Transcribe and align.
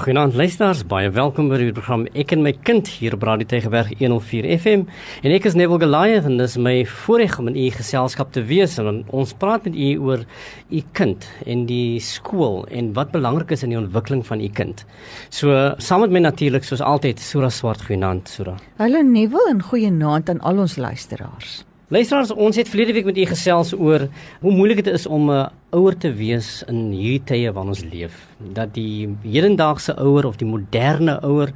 Goeienaand 0.00 0.32
luisteraars, 0.32 0.80
baie 0.88 1.10
welkom 1.12 1.50
by 1.50 1.58
die 1.60 1.72
program 1.76 2.06
Ek 2.16 2.30
en 2.32 2.40
my 2.40 2.54
kind 2.64 2.88
hier 2.88 3.12
op 3.12 3.24
Radio 3.28 3.44
Tegeberg 3.50 3.90
104 3.98 4.46
FM. 4.54 4.86
En 5.20 5.34
ek 5.34 5.44
is 5.50 5.58
Neville 5.58 5.82
Goliath 5.82 6.24
en 6.24 6.38
dis 6.40 6.54
my 6.56 6.72
voorreg 6.88 7.36
om 7.36 7.50
in 7.50 7.58
u 7.60 7.66
geselskap 7.74 8.32
te 8.32 8.40
wees 8.48 8.78
en 8.80 9.02
ons 9.12 9.36
praat 9.36 9.68
met 9.68 9.76
u 9.76 9.90
oor 10.06 10.24
u 10.72 10.80
kind 10.96 11.28
en 11.44 11.66
die 11.68 12.00
skool 12.00 12.62
en 12.72 12.94
wat 12.96 13.12
belangrik 13.12 13.52
is 13.52 13.66
in 13.66 13.74
die 13.74 13.80
ontwikkeling 13.82 14.24
van 14.24 14.40
u 14.40 14.48
kind. 14.48 14.86
So 15.28 15.74
saam 15.76 16.06
met 16.06 16.16
my 16.16 16.24
natuurlik 16.30 16.64
soos 16.64 16.80
altyd 16.80 17.20
Sura 17.20 17.52
Swart 17.52 17.84
goeienaand 17.84 18.32
Sura. 18.32 18.56
Hallo 18.80 19.04
Neville 19.04 19.52
en 19.52 19.60
goeienaand 19.60 20.32
aan 20.32 20.40
al 20.40 20.64
ons 20.64 20.80
luisteraars. 20.80 21.58
Luisteraars, 21.92 22.32
ons 22.32 22.56
het 22.56 22.68
verlede 22.70 22.96
week 22.96 23.04
met 23.04 23.16
u 23.18 23.24
gesels 23.26 23.74
oor 23.76 24.08
hoe 24.40 24.52
moeilik 24.54 24.80
dit 24.80 24.94
is 24.94 25.04
om 25.10 25.28
'n 25.28 25.42
uh, 25.44 25.46
ouer 25.76 25.94
te 25.98 26.10
wees 26.18 26.60
in 26.70 26.90
hierdie 26.90 27.22
tye 27.28 27.52
waarin 27.54 27.74
ons 27.74 27.84
leef. 27.92 28.16
Dat 28.56 28.72
die 28.74 29.08
hedendaagse 29.22 29.94
ouer 30.00 30.26
of 30.26 30.38
die 30.40 30.48
moderne 30.48 31.18
ouer 31.26 31.52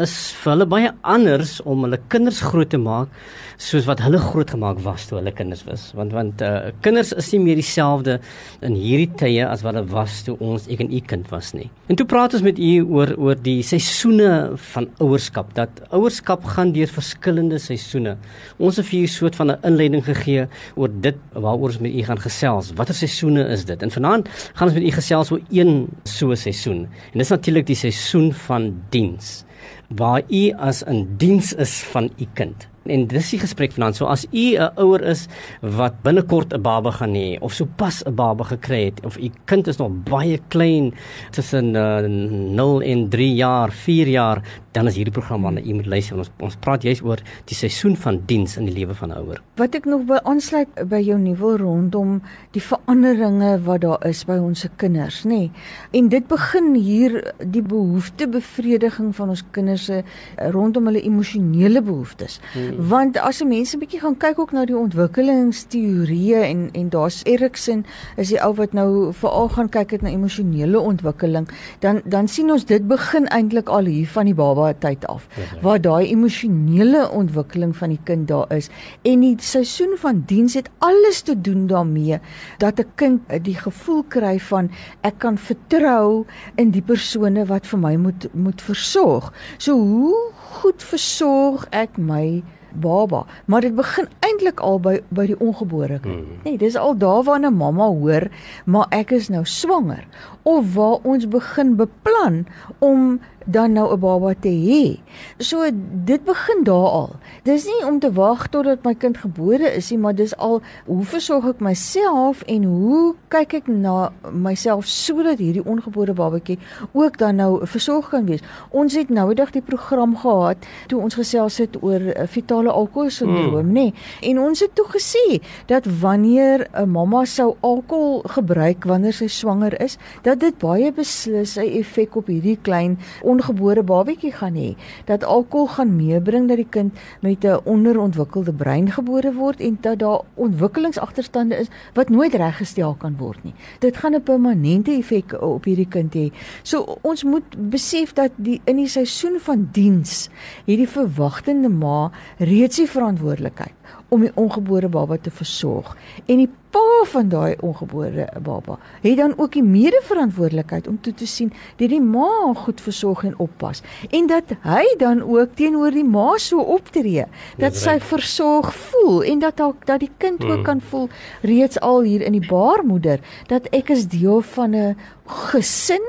is 0.00 0.14
vir 0.42 0.54
hulle 0.54 0.68
baie 0.68 0.92
anders 1.02 1.60
om 1.64 1.86
hulle 1.86 2.00
kinders 2.12 2.42
groot 2.44 2.70
te 2.74 2.80
maak 2.80 3.12
soos 3.60 3.86
wat 3.86 4.00
hulle 4.02 4.18
grootgemaak 4.18 4.80
was 4.84 5.06
toe 5.08 5.18
hulle 5.18 5.32
kinders 5.34 5.62
was. 5.68 5.86
Want 5.98 6.14
want 6.16 6.42
uh, 6.42 6.72
kinders 6.84 7.12
is 7.14 7.30
nie 7.34 7.40
meer 7.44 7.60
dieselfde 7.60 8.18
in 8.66 8.76
hierdie 8.78 9.10
tye 9.20 9.46
as 9.46 9.62
wat 9.66 9.78
dit 9.78 9.90
was 9.92 10.22
toe 10.26 10.36
ons 10.42 10.66
ek 10.72 10.82
en 10.84 10.90
u 10.90 11.00
kind 11.12 11.30
was 11.32 11.52
nie. 11.54 11.68
En 11.88 11.98
toe 11.98 12.06
praat 12.10 12.34
ons 12.34 12.44
met 12.44 12.58
u 12.58 12.72
oor 12.96 13.14
oor 13.14 13.38
die 13.38 13.60
seisoene 13.66 14.56
van 14.74 14.88
ouerskap. 15.04 15.54
Dat 15.56 15.82
ouerskap 15.94 16.46
gaan 16.56 16.74
deur 16.74 16.90
verskillende 16.90 17.60
seisoene. 17.62 18.16
Ons 18.58 18.80
het 18.80 18.88
vir 18.90 19.00
u 19.00 19.04
'n 19.04 19.14
soort 19.18 19.36
van 19.36 19.50
'n 19.52 19.58
inleiding 19.62 20.04
gegee 20.04 20.48
oor 20.76 20.90
dit 20.90 21.16
waaroor 21.32 21.70
ons 21.70 21.78
met 21.78 21.94
u 21.94 22.02
gaan 22.02 22.18
gesels. 22.18 22.72
Watter 22.74 22.94
seisoene 22.94 23.46
is 23.54 23.64
dit? 23.64 23.82
En 23.82 23.90
vanaand 23.90 24.28
gaan 24.52 24.68
ons 24.68 24.76
met 24.76 24.86
u 24.86 24.92
gesels 24.94 25.32
oor 25.32 25.40
een 25.50 25.88
so 26.02 26.30
'n 26.30 26.36
seisoen. 26.36 26.86
En 27.12 27.18
dis 27.18 27.28
natuurlik 27.28 27.66
die 27.66 27.76
seisoen 27.76 28.32
van 28.32 28.72
diens 28.90 29.44
waar 29.88 30.22
u 30.28 30.50
as 30.58 30.82
in 30.82 31.06
diens 31.16 31.52
is 31.52 31.82
van 31.92 32.10
u 32.16 32.26
kind. 32.34 32.68
En 32.84 33.06
dis 33.08 33.30
die 33.32 33.38
gesprek 33.40 33.72
vanaand. 33.72 33.96
So 33.96 34.04
as 34.04 34.26
u 34.30 34.56
'n 34.56 34.70
ouer 34.76 35.02
is 35.02 35.26
wat 35.60 36.02
binnekort 36.02 36.52
'n 36.52 36.60
baba 36.60 36.90
gaan 36.90 37.14
hê 37.14 37.38
of 37.40 37.52
sopas 37.52 38.02
'n 38.04 38.14
baba 38.14 38.44
gekry 38.44 38.84
het 38.84 39.04
of 39.04 39.16
u 39.16 39.30
kind 39.44 39.66
is 39.66 39.76
nog 39.76 39.90
baie 40.04 40.38
klein 40.48 40.94
tussen 41.30 41.74
uh, 41.74 42.04
0 42.06 42.82
en 42.82 43.08
3 43.08 43.34
jaar, 43.34 43.72
4 43.72 44.08
jaar, 44.08 44.42
dan 44.74 44.90
is 44.90 44.98
hierdie 44.98 45.14
program 45.14 45.46
waarna 45.46 45.62
u 45.62 45.74
moet 45.78 45.86
luister. 45.86 46.18
Ons 46.18 46.30
ons 46.42 46.56
praat 46.60 46.82
juis 46.82 47.02
oor 47.02 47.22
die 47.50 47.56
seisoen 47.58 47.96
van 47.96 48.20
diens 48.26 48.56
in 48.60 48.68
die 48.68 48.74
lewe 48.74 48.94
van 48.94 49.12
'n 49.12 49.18
ouer. 49.22 49.42
Wat 49.56 49.74
ek 49.74 49.84
nog 49.84 50.04
by 50.10 50.18
aansluit 50.22 50.68
by 50.88 51.00
jou 51.00 51.18
nuwe 51.18 51.56
rondom 51.56 52.22
die 52.50 52.62
veranderinge 52.62 53.62
wat 53.62 53.80
daar 53.80 54.06
is 54.06 54.24
by 54.24 54.36
ons 54.36 54.60
se 54.60 54.68
kinders, 54.76 55.24
nê. 55.24 55.28
Nee. 55.28 55.50
En 55.90 56.08
dit 56.08 56.26
begin 56.26 56.74
hier 56.74 57.34
die 57.46 57.62
behoeftebevrediging 57.62 59.14
van 59.14 59.28
ons 59.28 59.44
kinders 59.50 59.84
se 59.84 60.02
rondom 60.36 60.86
hulle 60.86 61.02
emosionele 61.02 61.82
behoeftes. 61.82 62.40
Hmm 62.52 62.74
want 62.94 63.16
as 63.18 63.40
jy 63.40 63.46
mense 63.48 63.78
bietjie 63.78 64.00
gaan 64.02 64.16
kyk 64.20 64.38
ook 64.42 64.52
na 64.54 64.64
die 64.68 64.76
ontwikkelingsteorieë 64.76 66.42
en 66.48 66.64
en 66.78 66.90
daar's 66.92 67.22
Erikson 67.30 67.84
is 68.20 68.32
die 68.32 68.40
ou 68.42 68.52
wat 68.58 68.74
nou 68.76 69.12
veral 69.16 69.48
gaan 69.54 69.70
kyk 69.76 69.94
het 69.96 70.04
na 70.04 70.12
emosionele 70.12 70.80
ontwikkeling 70.80 71.48
dan 71.84 72.02
dan 72.04 72.28
sien 72.28 72.50
ons 72.54 72.66
dit 72.68 72.86
begin 72.88 73.28
eintlik 73.34 73.68
al 73.68 73.88
hier 73.90 74.10
van 74.14 74.30
die 74.30 74.36
baba 74.36 74.63
tyd 74.72 75.06
af 75.06 75.26
ja, 75.36 75.42
ja. 75.42 75.60
waar 75.62 75.80
daai 75.80 76.10
emosionele 76.10 77.10
ontwikkeling 77.10 77.76
van 77.76 77.88
die 77.88 78.00
kind 78.04 78.28
daar 78.28 78.52
is 78.56 78.70
en 79.02 79.20
die 79.20 79.34
seisoen 79.38 79.96
van 80.00 80.22
diens 80.26 80.54
het 80.54 80.70
alles 80.78 81.20
te 81.22 81.40
doen 81.40 81.66
daarmee 81.66 82.18
dat 82.58 82.80
'n 82.80 82.90
kind 82.94 83.20
die 83.44 83.58
gevoel 83.58 84.02
kry 84.08 84.38
van 84.40 84.70
ek 85.00 85.18
kan 85.18 85.38
vertrou 85.38 86.24
in 86.56 86.70
die 86.70 86.82
persone 86.82 87.44
wat 87.46 87.66
vir 87.66 87.78
my 87.78 87.96
moet 87.96 88.28
moet 88.32 88.62
versorg 88.62 89.32
so 89.58 89.76
hoe 89.78 90.32
goed 90.62 90.82
versorg 90.82 91.66
ek 91.70 91.98
my 91.98 92.42
baba, 92.80 93.24
maar 93.44 93.60
dit 93.60 93.74
begin 93.74 94.08
eintlik 94.20 94.60
al 94.60 94.80
by 94.80 95.00
by 95.08 95.26
die 95.26 95.38
ongebore 95.40 95.98
kind. 96.00 96.26
Hmm. 96.26 96.40
Nee, 96.44 96.58
dis 96.58 96.76
al 96.76 96.96
daar 96.98 97.22
waar 97.22 97.40
'n 97.40 97.54
mamma 97.54 97.86
hoor, 97.86 98.28
maar 98.64 98.86
ek 98.90 99.10
is 99.10 99.28
nou 99.28 99.44
swanger 99.44 100.06
of 100.42 100.74
waar 100.74 100.98
ons 101.02 101.28
begin 101.28 101.76
beplan 101.76 102.46
om 102.78 103.20
dan 103.44 103.72
nou 103.72 103.92
'n 103.92 103.98
baba 103.98 104.34
te 104.40 104.48
hê. 104.48 105.00
So 105.38 105.70
dit 106.04 106.24
begin 106.24 106.64
daar 106.64 106.88
al. 107.00 107.16
Dis 107.42 107.64
nie 107.64 107.86
om 107.86 107.98
te 107.98 108.12
wag 108.12 108.46
totdat 108.46 108.82
my 108.82 108.94
kind 108.94 109.16
gebore 109.18 109.74
is 109.74 109.90
nie, 109.90 109.98
maar 109.98 110.14
dis 110.14 110.36
al 110.36 110.62
hoe 110.84 111.04
versorg 111.04 111.44
ek 111.48 111.60
myself 111.60 112.42
en 112.42 112.62
hoe 112.62 113.14
kyk 113.28 113.52
ek 113.52 113.66
na 113.66 114.12
myself 114.32 114.86
sodat 114.86 115.38
hierdie 115.38 115.64
ongebore 115.64 116.12
babatjie 116.12 116.58
ook 116.92 117.18
dan 117.18 117.36
nou 117.36 117.66
versorg 117.66 118.08
kan 118.08 118.24
wees. 118.24 118.40
Ons 118.70 118.94
het 118.94 119.08
noudag 119.08 119.50
die 119.50 119.62
program 119.62 120.16
gehad 120.16 120.56
toe 120.86 121.00
ons 121.00 121.14
gesels 121.14 121.56
het 121.58 121.82
oor 121.82 122.00
fetale 122.28 122.63
alkohol 122.70 123.10
sindroom, 123.10 123.66
mm. 123.66 123.72
nê? 123.72 123.92
En 124.22 124.38
ons 124.38 124.60
het 124.60 124.74
toe 124.74 124.86
gesê 124.88 125.40
dat 125.66 125.86
wanneer 126.00 126.68
'n 126.72 126.88
mamma 126.90 127.24
sou 127.24 127.56
alkohol 127.60 128.22
gebruik 128.26 128.84
wanneer 128.84 129.12
sy 129.12 129.26
swanger 129.26 129.80
is, 129.80 129.98
dat 130.22 130.40
dit 130.40 130.58
baie 130.58 130.92
beslis 130.92 131.56
'n 131.56 131.68
effek 131.80 132.16
op 132.16 132.26
hierdie 132.26 132.58
klein 132.62 132.98
ongebore 133.22 133.82
babatjie 133.82 134.32
gaan 134.32 134.54
hê 134.54 134.74
dat 135.04 135.24
alkohol 135.24 135.66
gaan 135.66 135.96
meebring 135.96 136.48
dat 136.48 136.56
die 136.56 136.68
kind 136.70 136.92
met 137.20 137.44
'n 137.44 137.60
onderontwikkelde 137.64 138.52
brein 138.52 138.90
gebore 138.90 139.32
word 139.32 139.60
en 139.60 139.78
dat 139.80 139.98
daar 139.98 140.20
ontwikkelingsagterstande 140.34 141.56
is 141.56 141.68
wat 141.94 142.08
nooit 142.08 142.34
reggestel 142.34 142.94
kan 142.94 143.16
word 143.16 143.44
nie. 143.44 143.54
Dit 143.78 143.96
gaan 143.96 144.14
'n 144.14 144.22
permanente 144.22 144.90
effek 144.90 145.42
op 145.42 145.64
hierdie 145.64 145.88
kind 145.88 146.14
hê. 146.14 146.32
So 146.62 146.98
ons 147.00 147.24
moet 147.24 147.70
besef 147.70 148.12
dat 148.12 148.30
die 148.36 148.60
in 148.64 148.76
die 148.76 148.88
seisoen 148.88 149.38
van 149.40 149.68
diens 149.72 150.28
hierdie 150.64 150.88
verwagtende 150.88 151.68
ma 151.68 152.10
reeds 152.54 152.80
die 152.82 152.90
verantwoordelikheid 152.90 153.94
om 154.14 154.24
die 154.24 154.32
ongebore 154.40 154.88
baba 154.92 155.18
te 155.18 155.32
versorg 155.34 155.94
en 156.26 156.44
die 156.44 156.50
pa 156.74 157.04
van 157.06 157.28
daai 157.30 157.54
ongebore 157.60 158.26
baba. 158.42 158.78
Het 159.00 159.16
dan 159.16 159.34
ook 159.36 159.52
die 159.52 159.62
medeverantwoordelikheid 159.62 160.88
om 160.88 160.98
toe 161.00 161.14
te 161.14 161.26
sien 161.26 161.52
dat 161.76 161.88
die 161.88 162.00
ma 162.02 162.52
goed 162.64 162.80
versorg 162.80 163.24
en 163.24 163.38
oppas 163.38 163.82
en 164.10 164.26
dat 164.26 164.56
hy 164.66 164.82
dan 164.98 165.22
ook 165.22 165.54
teenoor 165.54 165.94
die 165.94 166.04
ma 166.04 166.34
so 166.42 166.62
optree 166.76 167.26
dat 167.62 167.76
sy 167.78 167.98
versorg 168.00 168.72
voel 168.74 169.22
en 169.22 169.44
dat 169.44 169.56
dalk 169.62 169.86
dat 169.86 170.02
die 170.02 170.10
kind 170.18 170.42
mm. 170.42 170.50
ook 170.50 170.64
kan 170.66 170.80
voel 170.80 171.08
reeds 171.42 171.80
al 171.80 172.02
hier 172.02 172.26
in 172.26 172.38
die 172.38 172.46
baarmoeder 172.48 173.22
dat 173.52 173.70
ek 173.70 173.94
is 173.94 174.08
deel 174.08 174.40
van 174.54 174.74
'n 174.74 174.96
gesin. 175.24 176.02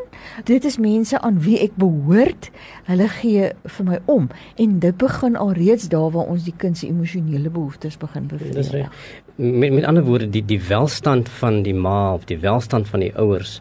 Dit 0.44 0.66
is 0.66 0.78
mense 0.78 1.20
aan 1.22 1.40
wie 1.40 1.60
ek 1.60 1.76
behoort. 1.76 2.50
Hulle 2.84 3.08
gee 3.08 3.52
vir 3.64 3.86
my 3.86 4.00
om 4.06 4.28
en 4.56 4.80
dit 4.80 4.98
begin 4.98 5.36
al 5.36 5.52
reeds 5.52 5.88
daar 5.88 6.12
waar 6.12 6.28
ons 6.28 6.44
die 6.44 6.56
kind 6.58 6.78
se 6.78 6.88
emosionele 6.88 7.50
behoeftes 7.50 7.98
begin 7.98 8.28
bevredig 8.28 8.90
met 9.36 9.74
met 9.74 9.84
ander 9.84 10.04
woorde 10.04 10.30
die 10.30 10.46
die 10.46 10.62
welstand 10.68 11.30
van 11.30 11.64
die 11.64 11.74
ma 11.74 12.14
of 12.14 12.26
die 12.26 12.40
welstand 12.40 12.88
van 12.88 13.00
die 13.00 13.12
ouers 13.16 13.60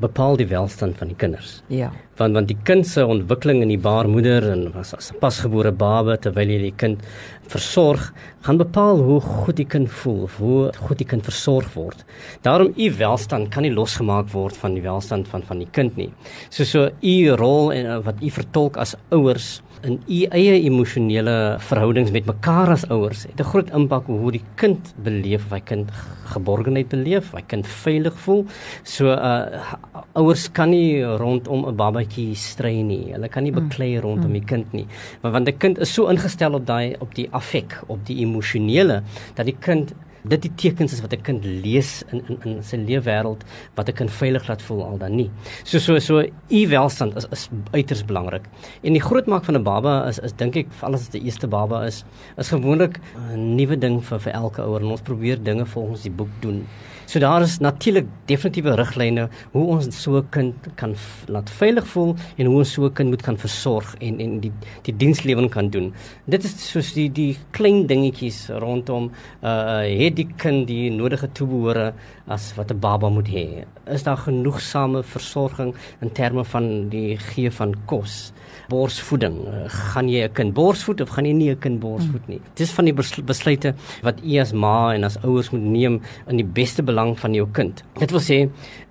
bepaal 0.00 0.36
die 0.36 0.48
welstand 0.50 0.96
van 0.98 1.06
die 1.06 1.16
kinders. 1.16 1.62
Ja. 1.66 1.92
Want 2.16 2.32
want 2.32 2.48
die 2.48 2.56
kind 2.64 2.86
se 2.88 3.02
ontwikkeling 3.04 3.58
in 3.60 3.68
die 3.68 3.80
baarmoeder 3.80 4.46
en 4.52 4.72
as 4.80 5.12
'n 5.12 5.18
pasgebore 5.20 5.72
baba 5.72 6.16
terwyl 6.16 6.48
jy 6.48 6.58
die 6.58 6.76
kind 6.76 7.02
versorg, 7.48 8.12
gaan 8.40 8.56
bepaal 8.56 8.96
hoe 9.02 9.20
goed 9.20 9.56
die 9.56 9.66
kind 9.66 9.90
voel 9.90 10.22
of 10.22 10.36
hoe 10.36 10.72
goed 10.88 10.98
die 10.98 11.06
kind 11.06 11.24
versorg 11.24 11.68
word. 11.74 12.04
Daarom 12.42 12.72
u 12.76 12.90
welstand 12.98 13.50
kan 13.50 13.62
nie 13.62 13.72
losgemaak 13.74 14.32
word 14.32 14.56
van 14.56 14.74
die 14.74 14.82
welstand 14.82 15.28
van 15.28 15.42
van 15.42 15.58
die 15.58 15.70
kind 15.72 15.96
nie. 15.96 16.10
So 16.50 16.64
so 16.64 16.90
u 17.02 17.36
rol 17.36 17.72
en 17.72 17.86
uh, 17.86 17.98
wat 18.04 18.22
u 18.22 18.30
vertolk 18.30 18.76
as 18.76 18.96
ouers 19.10 19.62
in 19.84 19.98
u 20.08 20.24
eie 20.32 20.62
emosionele 20.64 21.58
verhoudings 21.68 22.10
met 22.10 22.26
mekaar 22.26 22.70
as 22.72 22.86
ouers 22.90 23.26
het 23.28 23.40
'n 23.40 23.50
groot 23.50 23.70
impak 23.70 24.08
op 24.08 24.20
hoe 24.20 24.32
die 24.32 24.44
kind 24.56 24.94
beleef 25.04 25.44
of 25.44 25.52
hy 25.52 25.60
kind 25.60 25.90
geborgenheid 26.32 26.88
beleef, 26.88 27.32
hy 27.32 27.42
kind 27.46 27.66
veilig 27.66 28.14
voel. 28.24 28.46
So 28.84 29.12
uh 29.12 29.74
ouers 30.14 30.48
kan 30.52 30.70
nie 30.70 31.04
rondom 31.04 31.66
'n 31.66 31.76
babatjie 32.06 32.34
stry 32.36 32.82
nie. 32.82 33.12
Hulle 33.12 33.28
kan 33.28 33.44
nie 33.44 33.52
hmm. 33.52 33.68
beklei 33.68 34.00
rondom 34.00 34.32
die 34.32 34.44
kind 34.44 34.72
nie. 34.72 34.86
Want 35.22 35.34
want 35.34 35.48
'n 35.48 35.58
kind 35.58 35.78
is 35.78 35.92
so 35.92 36.08
ingestel 36.08 36.54
op 36.54 36.66
daai 36.66 36.96
op 37.00 37.14
die 37.14 37.28
affek, 37.32 37.82
op 37.88 38.04
die 38.06 38.22
emosionele 38.24 39.02
dat 39.34 39.46
die 39.46 39.56
kind 39.60 39.94
dit 40.26 40.42
die 40.42 40.50
tekens 40.56 40.92
is 40.92 41.00
wat 41.00 41.12
'n 41.12 41.22
kind 41.22 41.44
lees 41.44 42.02
in 42.10 42.22
in 42.28 42.38
in 42.44 42.62
sy 42.62 42.76
leefwêreld 42.76 43.44
wat 43.76 43.88
'n 43.88 43.92
kind 43.92 44.10
veilig 44.10 44.48
laat 44.48 44.62
voel 44.62 44.82
al 44.84 44.98
dan 44.98 45.16
nie. 45.16 45.30
So 45.64 45.78
so 45.78 45.98
so 45.98 46.22
u 46.50 46.68
welstand 46.68 47.16
is 47.16 47.26
is 47.30 47.48
uiters 47.72 48.04
belangrik. 48.04 48.48
En 48.82 48.92
die 48.92 49.02
grootmaak 49.02 49.44
van 49.44 49.56
'n 49.56 49.62
baba 49.62 50.08
is 50.08 50.18
is 50.18 50.32
dink 50.32 50.56
ek 50.56 50.66
veral 50.70 50.94
as 50.94 51.08
dit 51.08 51.20
die 51.20 51.30
eerste 51.30 51.46
baba 51.46 51.86
is, 51.86 52.04
is 52.36 52.48
gewoonlik 52.48 53.00
'n 53.34 53.56
nuwe 53.56 53.78
ding 53.78 54.02
vir 54.02 54.18
vir 54.18 54.32
elke 54.32 54.62
ouer 54.62 54.80
en 54.80 54.90
ons 54.90 55.02
probeer 55.02 55.42
dinge 55.42 55.66
volgens 55.66 56.02
die 56.02 56.10
boek 56.10 56.30
doen. 56.40 56.66
So 57.06 57.20
daar 57.22 57.42
is 57.42 57.58
natuurlik 57.62 58.06
definitiewe 58.26 58.72
riglyne 58.74 59.28
hoe 59.52 59.66
ons 59.76 59.86
so 60.02 60.18
'n 60.18 60.26
kind 60.30 60.54
kan 60.74 60.94
laat 61.28 61.50
veilig 61.50 61.86
voel 61.86 62.16
en 62.36 62.46
hoe 62.46 62.56
ons 62.58 62.72
so 62.72 62.84
'n 62.84 62.92
kind 62.92 63.10
moet 63.10 63.22
kan 63.22 63.38
versorg 63.38 63.94
en 64.00 64.18
en 64.20 64.40
die 64.40 64.52
die 64.82 64.96
dienslewering 64.96 65.50
kan 65.50 65.70
doen. 65.70 65.94
Dit 66.26 66.44
is 66.44 66.70
soos 66.70 66.92
die 66.92 67.08
die 67.12 67.36
klein 67.52 67.86
dingetjies 67.86 68.48
rondom 68.48 69.10
uh 69.42 69.86
het 69.86 70.16
die 70.16 70.28
kind 70.36 70.66
die 70.66 70.90
nodige 70.90 71.28
toebehore 71.32 71.92
as 72.26 72.54
wat 72.56 72.72
'n 72.72 72.80
baba 72.80 73.08
moet 73.08 73.28
hê. 73.28 73.64
Is 73.86 74.02
daar 74.02 74.16
genoegsame 74.16 75.02
versorging 75.02 75.74
in 76.00 76.12
terme 76.12 76.44
van 76.44 76.88
die 76.88 77.16
gee 77.16 77.50
van 77.50 77.74
kos? 77.86 78.32
borsvoeding. 78.68 79.36
Gaan 79.68 80.08
jy 80.08 80.24
'n 80.24 80.32
kind 80.32 80.54
borsvoed 80.54 81.00
of 81.00 81.08
gaan 81.08 81.24
jy 81.24 81.32
nie 81.32 81.50
'n 81.50 81.58
kind 81.58 81.80
borsvoed 81.80 82.28
nie? 82.28 82.40
Dis 82.54 82.70
van 82.70 82.84
die 82.84 82.94
besluite 82.94 83.74
wat 84.02 84.20
u 84.24 84.38
as 84.38 84.52
ma 84.52 84.94
en 84.94 85.04
as 85.04 85.16
ouers 85.22 85.50
moet 85.50 85.62
neem 85.62 86.00
in 86.28 86.36
die 86.36 86.44
beste 86.44 86.82
belang 86.96 87.16
van 87.20 87.34
jou 87.36 87.46
kind. 87.52 87.82
Dit 88.00 88.12
wil 88.14 88.22
sê 88.24 88.38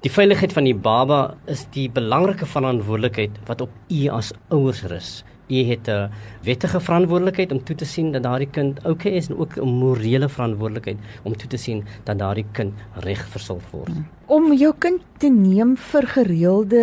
die 0.06 0.12
veiligheid 0.14 0.54
van 0.54 0.68
die 0.68 0.76
baba 0.78 1.22
is 1.50 1.66
die 1.74 1.88
belangrike 1.90 2.46
verantwoordelikheid 2.46 3.40
wat 3.50 3.64
op 3.66 3.72
u 3.90 4.02
as 4.14 4.34
ouers 4.54 4.84
rus. 4.92 5.24
U 5.50 5.64
het 5.70 5.88
'n 5.90 6.10
wettige 6.44 6.80
verantwoordelikheid 6.80 7.52
om 7.52 7.64
toe 7.64 7.76
te 7.76 7.86
sien 7.86 8.12
dat 8.12 8.24
daardie 8.24 8.50
kind 8.50 8.78
oukei 8.86 9.14
okay 9.14 9.18
is 9.18 9.30
en 9.30 9.38
ook 9.38 9.58
'n 9.58 9.70
morele 9.70 10.30
verantwoordelikheid 10.30 10.98
om 11.24 11.38
toe 11.38 11.50
te 11.50 11.58
sien 11.58 11.84
dat 12.04 12.20
daardie 12.20 12.46
kind 12.52 12.74
reg 12.94 13.28
versorg 13.28 13.72
word. 13.72 13.94
Hmm 13.94 14.06
om 14.28 14.54
jou 14.54 14.74
kind 14.80 15.02
te 15.20 15.30
neem 15.32 15.76
vir 15.80 16.06
gereelde 16.12 16.82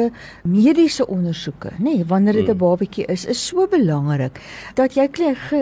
mediese 0.49 1.05
ondersoeke, 1.05 1.75
nê, 1.77 1.99
nee, 1.99 2.05
wanneer 2.09 2.33
dit 2.33 2.49
'n 2.49 2.51
hmm. 2.51 2.59
babatjie 2.59 3.05
is, 3.07 3.27
is 3.27 3.47
so 3.47 3.67
belangrik 3.67 4.41
dat 4.75 4.95
jy 4.97 5.09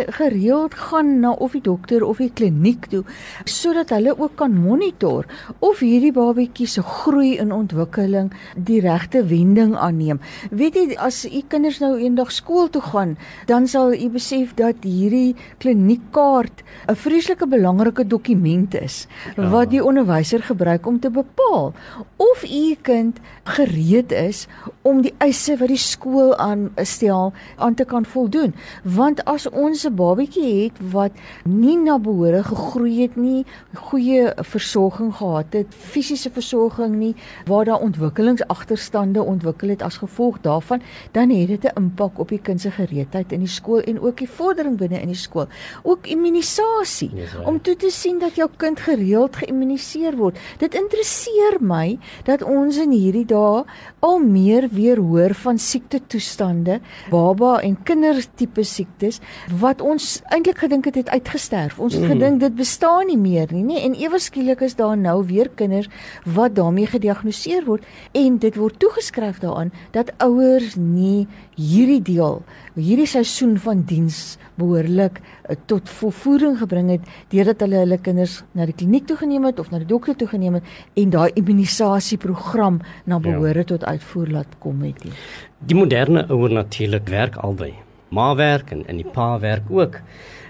gereeld 0.09 0.75
gaan 0.75 1.21
na 1.21 1.33
of 1.33 1.53
die 1.53 1.61
dokter 1.61 2.05
of 2.05 2.19
die 2.19 2.31
kliniek 2.31 2.87
toe 2.87 3.05
sodat 3.45 3.91
hulle 3.91 4.15
ook 4.19 4.37
kan 4.37 4.55
monitor 4.55 5.27
of 5.59 5.81
hierdie 5.81 6.13
babatjie 6.13 6.67
se 6.67 6.83
groei 6.83 7.39
en 7.39 7.53
ontwikkeling 7.53 8.31
die 8.55 8.81
regte 8.81 9.25
wending 9.25 9.75
aanneem. 9.77 10.21
Weet 10.51 10.75
jy, 10.75 10.97
as 10.97 11.25
u 11.27 11.43
kinders 11.49 11.81
nou 11.81 11.99
eendag 11.99 12.31
skool 12.33 12.69
toe 12.71 12.83
gaan, 12.83 13.17
dan 13.47 13.67
sal 13.67 13.93
u 13.93 14.09
besef 14.09 14.55
dat 14.55 14.77
hierdie 14.83 15.35
kliniekkaart 15.59 16.63
'n 16.89 16.95
vreeslike 16.95 17.47
belangrike 17.47 18.07
dokument 18.07 18.75
is 18.75 19.07
ja. 19.37 19.51
wat 19.51 19.71
die 19.71 19.85
onderwyser 19.85 20.43
gebruik 20.43 20.87
om 20.87 21.01
te 21.01 21.11
bepaal 21.11 21.70
of 22.17 22.45
u 22.45 22.77
kind 22.83 23.19
gereed 23.45 24.13
is 24.13 24.47
om 24.83 25.03
die 25.03 25.15
eise 25.19 25.57
wat 25.57 25.69
die 25.69 25.77
skool 25.77 26.37
aan 26.37 26.71
stel 26.83 27.33
aan 27.57 27.75
te 27.75 27.85
kan 27.85 28.05
voldoen. 28.05 28.55
Want 28.85 29.25
as 29.25 29.49
ons 29.49 29.85
'n 29.87 29.95
babatjie 29.95 30.65
het 30.65 30.77
wat 30.93 31.13
nie 31.45 31.77
na 31.77 31.99
behore 31.99 32.43
gegroei 32.43 33.03
het 33.03 33.17
nie 33.17 33.45
goeie 33.75 34.33
versorging 34.37 35.15
gehad 35.15 35.53
het 35.53 35.75
fisiese 35.75 36.31
versorging 36.31 36.95
nie 36.95 37.15
waar 37.47 37.65
daar 37.65 37.81
ontwikkelingsagterstande 37.81 39.23
ontwikkel 39.23 39.69
het 39.69 39.83
as 39.83 39.97
gevolg 39.97 40.41
daarvan 40.41 40.83
dan 41.13 41.31
het 41.31 41.49
dit 41.49 41.65
'n 41.65 41.77
impak 41.77 42.19
op 42.19 42.29
die 42.29 42.41
kind 42.41 42.61
se 42.61 42.71
gereedheid 42.71 43.33
in 43.33 43.39
die 43.39 43.49
skool 43.49 43.81
en 43.81 44.01
ook 44.01 44.17
die 44.17 44.29
vordering 44.29 44.77
binne 44.77 45.01
in 45.01 45.09
die 45.09 45.17
skool. 45.17 45.47
Ook 45.83 46.07
immunisasie 46.07 47.11
yes, 47.15 47.37
om 47.45 47.61
toe 47.63 47.77
te 47.77 47.91
sien 47.91 48.19
dat 48.19 48.35
jou 48.35 48.49
kind 48.57 48.81
gereeld 48.81 49.37
geïmmuniseer 49.37 50.17
word. 50.17 50.39
Dit 50.59 50.75
interesseer 50.75 51.60
my 51.61 51.99
dat 52.25 52.43
ons 52.43 52.79
in 52.81 52.93
hierdie 52.95 53.27
dae 53.29 53.65
al 54.01 54.19
meer 54.19 54.69
weer 54.73 55.01
hoor 55.01 55.35
van 55.35 55.59
siekte 55.59 56.01
toestande, 56.07 56.81
baba 57.11 57.59
en 57.65 57.77
kindertipe 57.85 58.65
siektes 58.65 59.21
wat 59.61 59.81
ons 59.81 60.21
eintlik 60.31 60.63
gedink 60.65 60.89
het 60.91 60.99
het 61.01 61.11
uitgesterf. 61.11 61.79
Ons 61.79 61.95
het 61.99 62.05
mm. 62.05 62.15
gedink 62.15 62.41
dit 62.41 62.57
bestaan 62.57 63.07
nie 63.11 63.19
meer 63.21 63.53
nie, 63.55 63.65
nê? 63.65 63.83
En 63.85 63.95
ewe 63.99 64.19
skielik 64.21 64.65
is 64.67 64.77
daar 64.79 64.97
nou 64.97 65.21
weer 65.27 65.51
kinders 65.55 65.89
wat 66.25 66.55
daarmee 66.59 66.91
gediagnoseer 66.91 67.67
word 67.69 67.87
en 68.17 68.39
dit 68.43 68.57
word 68.57 68.79
toegeskryf 68.81 69.41
daaraan 69.45 69.73
dat 69.95 70.13
ouers 70.19 70.77
nie 70.77 71.27
hierdie 71.61 72.01
deel, 72.03 72.41
hierdie 72.75 73.09
seisoen 73.09 73.59
van 73.61 73.83
diens 73.89 74.39
behoorlik 74.61 75.21
uh, 75.21 75.57
tot 75.71 75.89
volvoering 76.01 76.59
gebring 76.61 76.91
het 76.95 77.09
deurdat 77.33 77.65
hulle 77.65 77.83
hulle 77.83 77.99
kinders 78.05 78.41
na 78.57 78.67
die 78.69 78.77
kliniek 78.77 79.07
toe 79.09 79.19
geneem 79.21 79.47
het 79.49 79.61
of 79.63 79.71
na 79.73 79.81
die 79.83 79.89
dokter 79.91 80.17
toe 80.17 80.29
geneem 80.31 80.59
het 80.59 81.01
en 81.01 81.13
daai 81.15 81.31
immunisasieprogram 81.51 82.81
na 83.05 83.21
behoore 83.21 83.65
ja. 83.65 83.69
tot 83.75 83.85
uitvoer 83.85 84.35
laat 84.39 84.59
kom 84.63 84.83
het. 84.87 85.03
Die, 85.03 85.13
die 85.59 85.77
moderne 85.77 86.27
ouer 86.31 86.53
natuurlik 86.53 87.09
werk 87.09 87.37
albei. 87.37 87.73
Ma 88.11 88.35
werk 88.35 88.71
en 88.75 88.87
en 88.87 88.97
die 89.03 89.07
pa 89.07 89.39
werk 89.43 89.71
ook. 89.71 90.01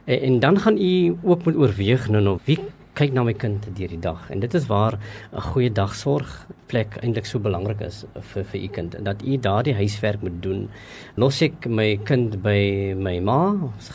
En, 0.04 0.20
en 0.20 0.38
dan 0.40 0.60
gaan 0.60 0.78
u 0.78 1.16
ook 1.22 1.44
moet 1.44 1.56
oorweeg 1.56 2.08
nou 2.08 2.22
nou 2.22 2.38
wie 2.44 2.58
kyk 3.00 3.14
na 3.16 3.22
my 3.24 3.32
kind 3.32 3.64
deur 3.78 3.88
die 3.88 4.02
dag 4.04 4.26
en 4.28 4.42
dit 4.44 4.54
is 4.58 4.66
waar 4.68 4.98
'n 5.32 5.44
goeie 5.50 5.70
dagsorg 5.72 6.28
plek 6.70 6.98
eintlik 7.02 7.26
so 7.26 7.40
belangrik 7.42 7.80
is 7.86 8.04
vir 8.32 8.44
vir 8.52 8.60
u 8.60 8.68
kind 8.76 8.94
en 8.94 9.06
dat 9.08 9.22
u 9.26 9.36
daardie 9.36 9.74
huiswerk 9.74 10.22
moet 10.22 10.36
doen. 10.44 10.68
Los 11.16 11.40
ek 11.42 11.66
my 11.66 11.88
kind 12.06 12.36
by 12.44 12.94
my 12.96 13.16
ma, 13.20 13.38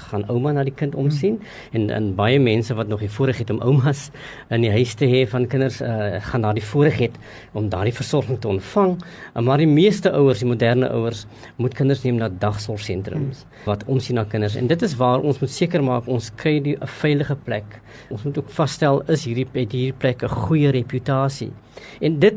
gaan 0.10 0.26
ouma 0.32 0.54
na 0.56 0.66
die 0.68 0.76
kind 0.76 0.96
omsien 0.96 1.38
hmm. 1.40 1.76
en 1.80 1.90
en 1.98 2.10
baie 2.18 2.40
mense 2.40 2.76
wat 2.76 2.92
nog 2.92 3.04
die 3.06 3.12
voorreg 3.18 3.38
het 3.44 3.54
om 3.54 3.62
oumas 3.62 4.10
in 4.50 4.66
die 4.66 4.72
huis 4.72 4.96
te 5.00 5.08
hê 5.10 5.24
van 5.30 5.48
kinders 5.48 5.82
uh, 5.82 6.20
gaan 6.30 6.42
na 6.42 6.54
die 6.54 6.64
voorreg 6.64 7.00
het 7.00 7.20
om 7.54 7.70
daardie 7.70 7.96
versorging 7.96 8.40
te 8.42 8.48
ontvang. 8.52 8.98
Uh, 8.98 9.42
maar 9.42 9.62
die 9.64 9.70
meeste 9.70 10.12
ouers, 10.12 10.44
die 10.44 10.50
moderne 10.50 10.90
ouers, 10.90 11.26
moet 11.62 11.74
kinders 11.78 12.04
neem 12.04 12.20
na 12.20 12.30
dagsorgsentrums 12.30 13.46
hmm. 13.46 13.64
wat 13.70 13.86
omsien 13.88 14.20
na 14.20 14.26
kinders 14.30 14.58
en 14.60 14.68
dit 14.68 14.88
is 14.88 14.98
waar 15.00 15.24
ons 15.24 15.40
moet 15.40 15.52
seker 15.52 15.84
maak 15.84 16.10
ons 16.12 16.32
kry 16.42 16.58
die 16.60 16.76
'n 16.76 16.94
veilige 17.00 17.36
plek. 17.48 17.80
Ons 18.12 18.24
moet 18.28 18.38
ook 18.38 18.50
vasstel 18.50 18.95
is 19.08 19.26
hierdie 19.26 19.48
hierdie 19.54 19.94
plek 19.94 20.24
'n 20.24 20.30
goeie 20.30 20.72
reputasie. 20.72 21.52
En 22.02 22.20
dit 22.20 22.36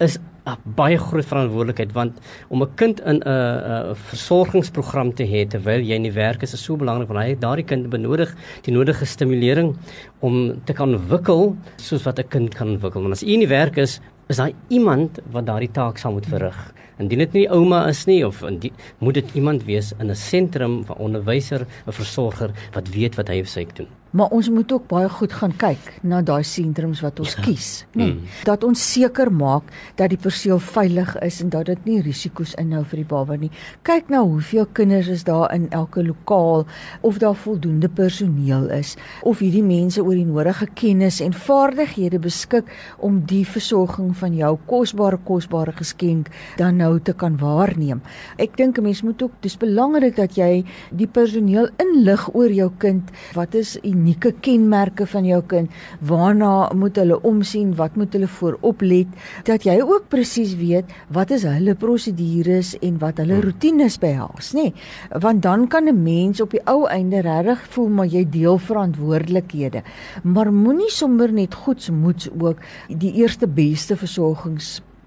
is 0.00 0.18
'n 0.46 0.56
baie 0.76 0.96
groot 0.96 1.24
verantwoordelikheid 1.24 1.92
want 1.92 2.18
om 2.48 2.62
'n 2.62 2.74
kind 2.74 3.00
in 3.00 3.20
'n 3.20 3.94
versorgingsprogram 3.94 5.14
te 5.14 5.24
hê 5.24 5.46
terwyl 5.48 5.80
jy 5.80 5.94
in 5.94 6.08
die 6.08 6.12
werk 6.12 6.42
is 6.42 6.54
is 6.54 6.64
so 6.64 6.76
belangrik 6.76 7.08
want 7.08 7.20
hy 7.20 7.34
daardie 7.34 7.64
kind 7.64 7.90
benodig 7.90 8.34
die 8.62 8.72
nodige 8.72 9.04
stimulering 9.04 9.76
om 10.20 10.62
te 10.64 10.72
kan 10.72 10.94
ontwikkel 10.94 11.56
soos 11.76 12.04
wat 12.04 12.18
'n 12.18 12.28
kind 12.28 12.54
kan 12.54 12.68
ontwikkel. 12.68 13.02
Want 13.02 13.12
as 13.12 13.22
u 13.22 13.32
in 13.32 13.40
die 13.40 13.48
werk 13.48 13.76
is, 13.76 14.00
is 14.30 14.38
daar 14.38 14.52
iemand 14.68 15.18
wat 15.34 15.46
daardie 15.46 15.70
taak 15.74 15.98
sal 15.98 16.12
moet 16.14 16.26
verrig. 16.30 16.58
Indien 17.02 17.18
dit 17.24 17.32
nie 17.32 17.46
ouma 17.50 17.86
is 17.90 18.04
nie 18.06 18.20
of 18.26 18.44
die, 18.62 18.72
moet 19.02 19.18
dit 19.18 19.34
iemand 19.34 19.64
wees 19.66 19.92
in 19.98 20.10
'n 20.10 20.14
sentrum 20.16 20.84
van 20.84 20.96
onderwyser, 20.96 21.66
'n 21.86 21.92
versorger 21.92 22.50
wat 22.72 22.88
weet 22.88 23.14
wat 23.14 23.28
hy 23.28 23.40
of 23.40 23.48
sy 23.48 23.66
doen. 23.74 23.88
Maar 24.10 24.28
ons 24.34 24.48
moet 24.50 24.72
ook 24.72 24.86
baie 24.90 25.08
goed 25.08 25.32
gaan 25.32 25.52
kyk 25.56 25.90
na 26.02 26.18
daai 26.26 26.42
sentrums 26.42 27.00
wat 27.04 27.20
ons 27.22 27.36
ja. 27.36 27.42
kies, 27.46 27.68
nê? 27.92 28.02
Nee, 28.02 28.12
mm. 28.12 28.38
Dat 28.44 28.64
ons 28.66 28.82
seker 28.92 29.30
maak 29.32 29.70
dat 29.94 30.10
die 30.10 30.18
perseel 30.18 30.58
veilig 30.58 31.12
is 31.22 31.38
en 31.44 31.52
dat 31.54 31.68
dit 31.70 31.84
nie 31.86 32.00
risiko's 32.02 32.56
inhou 32.58 32.82
vir 32.90 33.02
die 33.04 33.06
baba 33.12 33.36
nie. 33.38 33.52
Kyk 33.86 34.10
na 34.10 34.24
hoeveel 34.26 34.66
kinders 34.74 35.10
is 35.14 35.22
daar 35.28 35.54
in 35.54 35.68
elke 35.70 36.02
lokaal 36.02 36.66
of 37.06 37.20
daar 37.22 37.38
voldoende 37.38 37.88
personeel 37.88 38.66
is 38.74 38.96
of 39.22 39.38
hierdie 39.38 39.62
mense 39.62 40.02
oor 40.02 40.18
die 40.18 40.26
nodige 40.26 40.66
kennis 40.74 41.20
en 41.22 41.36
vaardighede 41.46 42.18
beskik 42.18 42.66
om 42.98 43.22
die 43.30 43.44
versorging 43.46 44.10
van 44.20 44.36
jou 44.36 44.52
kosbare 44.70 45.18
kosbare 45.24 45.72
geskenk 45.76 46.30
dan 46.60 46.76
nou 46.80 46.98
te 47.00 47.14
kan 47.16 47.38
waarneem. 47.40 48.02
Ek 48.38 48.56
dink 48.56 48.78
'n 48.78 48.82
mens 48.82 49.02
moet 49.02 49.22
ook 49.22 49.32
dis 49.40 49.56
belangrik 49.56 50.16
dat 50.16 50.36
jy 50.36 50.64
die 50.90 51.06
personeel 51.06 51.68
inlig 51.78 52.28
oor 52.34 52.50
jou 52.50 52.70
kind. 52.78 53.10
Wat 53.34 53.54
is 53.54 53.78
unieke 53.82 54.32
kenmerke 54.40 55.06
van 55.06 55.24
jou 55.24 55.42
kind. 55.42 55.70
Waarna 56.00 56.72
moet 56.74 56.96
hulle 56.96 57.22
omsien? 57.22 57.74
Wat 57.76 57.96
moet 57.96 58.12
hulle 58.12 58.28
voorop 58.28 58.82
let 58.82 59.06
dat 59.44 59.64
jy 59.64 59.80
ook 59.80 60.08
presies 60.08 60.56
weet 60.56 60.84
wat 61.08 61.30
is 61.30 61.42
hulle 61.42 61.74
prosedures 61.74 62.78
en 62.80 62.98
wat 62.98 63.18
hulle 63.18 63.34
hmm. 63.34 63.42
roetines 63.42 63.98
behels, 63.98 64.52
nê? 64.52 64.60
Nee, 64.60 64.74
want 65.20 65.42
dan 65.42 65.66
kan 65.68 65.88
'n 65.88 66.02
mens 66.02 66.40
op 66.40 66.50
die 66.50 66.64
ou 66.64 66.86
einde 66.86 67.20
regtig 67.20 67.66
voel 67.70 67.88
maar 67.88 68.06
jy 68.06 68.24
deel 68.28 68.58
verantwoordelikhede. 68.58 69.82
Maar 70.22 70.52
moenie 70.52 70.90
sommer 70.90 71.32
net 71.32 71.54
goedsmoeds 71.54 72.28
ook 72.38 72.58
die 72.88 73.12
eerste 73.12 73.46
beste 73.46 73.96
versorgings 73.96 74.09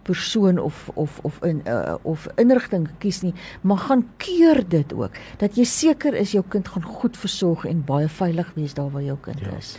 persoon 0.03 0.59
of 0.59 0.89
of 0.93 1.19
of 1.23 1.39
in 1.43 1.61
uh, 1.67 1.95
of 2.03 2.27
inrigting 2.35 2.87
kies 2.99 3.21
nie, 3.23 3.33
maar 3.61 3.77
gaan 3.87 4.05
keur 4.17 4.63
dit 4.69 4.93
ook 4.93 5.15
dat 5.39 5.57
jy 5.57 5.65
seker 5.67 6.15
is 6.19 6.35
jou 6.35 6.43
kind 6.49 6.67
gaan 6.67 6.83
goed 6.83 7.17
versorg 7.17 7.65
en 7.69 7.83
baie 7.87 8.07
veilig 8.07 8.49
wees 8.55 8.75
daar 8.75 8.91
waar 8.91 9.05
jou 9.05 9.17
kind 9.21 9.39
ja. 9.39 9.55
is. 9.57 9.77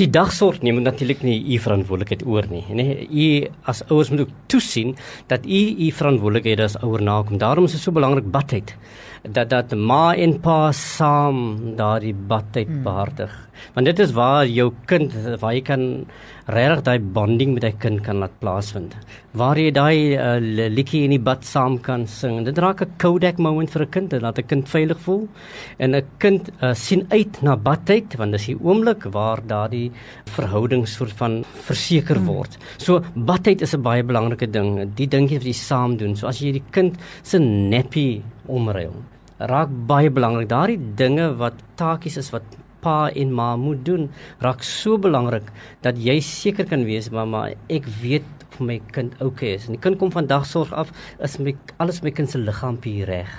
Die 0.00 0.08
dagsorg 0.08 0.62
neem 0.64 0.80
natuurlik 0.82 1.20
nie 1.22 1.36
u 1.52 1.58
verantwoordelikheid 1.60 2.22
oor 2.24 2.46
nie, 2.48 2.62
nê. 2.72 2.86
U 3.04 3.26
as 3.68 3.82
ouers 3.90 4.10
moet 4.10 4.24
ook 4.24 4.30
toesien 4.48 4.94
dat 5.28 5.44
u 5.44 5.60
u 5.86 5.90
verantwoordelikheid 5.92 6.62
as 6.64 6.78
ouer 6.80 7.02
nakom. 7.04 7.38
Daarom 7.38 7.68
is 7.68 7.76
dit 7.76 7.82
so 7.84 7.92
belangrik 7.92 8.30
badheid 8.32 8.72
dat 9.22 9.50
dat 9.50 9.74
ma 9.78 10.14
en 10.18 10.34
pa 10.42 10.72
saam 10.74 11.38
daardie 11.78 12.14
badheid 12.14 12.66
hmm. 12.66 12.82
behartig. 12.82 13.32
Want 13.74 13.86
dit 13.86 13.98
is 14.02 14.12
waar 14.16 14.46
jou 14.50 14.72
kind 14.90 15.12
waar 15.38 15.54
jy 15.54 15.62
kan 15.62 15.82
regtig 16.50 16.80
daai 16.82 16.98
bonding 17.14 17.52
met 17.54 17.62
hy 17.62 17.70
kind 17.78 18.00
kan 18.02 18.18
laat 18.18 18.34
plaasvind. 18.42 18.96
Waar 19.38 19.60
jy 19.60 19.70
daai 19.70 20.16
uh, 20.16 20.40
liedjie 20.42 21.04
in 21.06 21.14
die 21.14 21.22
bad 21.22 21.46
saam 21.46 21.78
kan 21.78 22.08
sing. 22.10 22.42
Dit 22.44 22.58
raak 22.58 22.82
'n 22.82 22.98
Kodak 22.98 23.38
moment 23.38 23.70
vir 23.70 23.82
'n 23.82 23.90
kind, 23.90 24.10
dit 24.10 24.22
laat 24.22 24.38
'n 24.38 24.46
kind 24.46 24.68
veilig 24.68 24.98
voel 24.98 25.28
en 25.78 25.94
'n 25.94 26.02
kind 26.18 26.50
uh, 26.60 26.74
sien 26.74 27.06
uit 27.10 27.42
na 27.42 27.54
badtyd 27.56 28.18
want 28.18 28.32
dis 28.32 28.46
die 28.46 28.58
oomblik 28.58 29.04
waar 29.12 29.38
daardie 29.46 29.92
verhouding 30.34 30.86
soort 30.88 31.12
van 31.12 31.44
verseker 31.70 32.16
hmm. 32.16 32.26
word. 32.26 32.58
So 32.78 33.02
badtyd 33.14 33.62
is 33.62 33.74
'n 33.74 33.82
baie 33.82 34.02
belangrike 34.02 34.50
ding. 34.50 34.90
Die 34.96 35.06
dingetjie 35.06 35.38
wat 35.38 35.46
jy 35.46 35.54
saam 35.54 35.96
doen. 35.96 36.16
So 36.16 36.26
as 36.26 36.40
jy 36.40 36.52
die 36.52 36.66
kind 36.72 36.98
se 37.22 37.38
nappy 37.38 38.22
omruil, 38.46 38.94
raak 39.38 39.70
baie 39.88 40.10
belangrik. 40.10 40.50
Daardie 40.50 40.80
dinge 40.98 41.32
wat 41.40 41.58
taakies 41.80 42.18
is 42.20 42.30
wat 42.34 42.46
pa 42.82 43.08
en 43.14 43.32
ma 43.34 43.54
moet 43.56 43.84
doen, 43.86 44.08
raak 44.42 44.64
so 44.66 44.98
belangrik 44.98 45.50
dat 45.84 45.98
jy 45.98 46.18
seker 46.20 46.66
kan 46.66 46.86
wees 46.88 47.10
mamma, 47.14 47.48
ek 47.70 47.86
weet 48.02 48.26
of 48.52 48.60
my 48.60 48.80
kind 48.92 49.14
okay 49.22 49.54
is. 49.56 49.68
En 49.68 49.76
die 49.76 49.82
kind 49.82 49.98
kom 50.00 50.12
van 50.14 50.28
dagsorg 50.30 50.72
af, 50.74 50.90
is 51.22 51.38
my 51.38 51.54
alles 51.78 52.02
my 52.02 52.10
kind 52.14 52.30
se 52.30 52.42
liggaampie 52.42 53.06
reg 53.08 53.30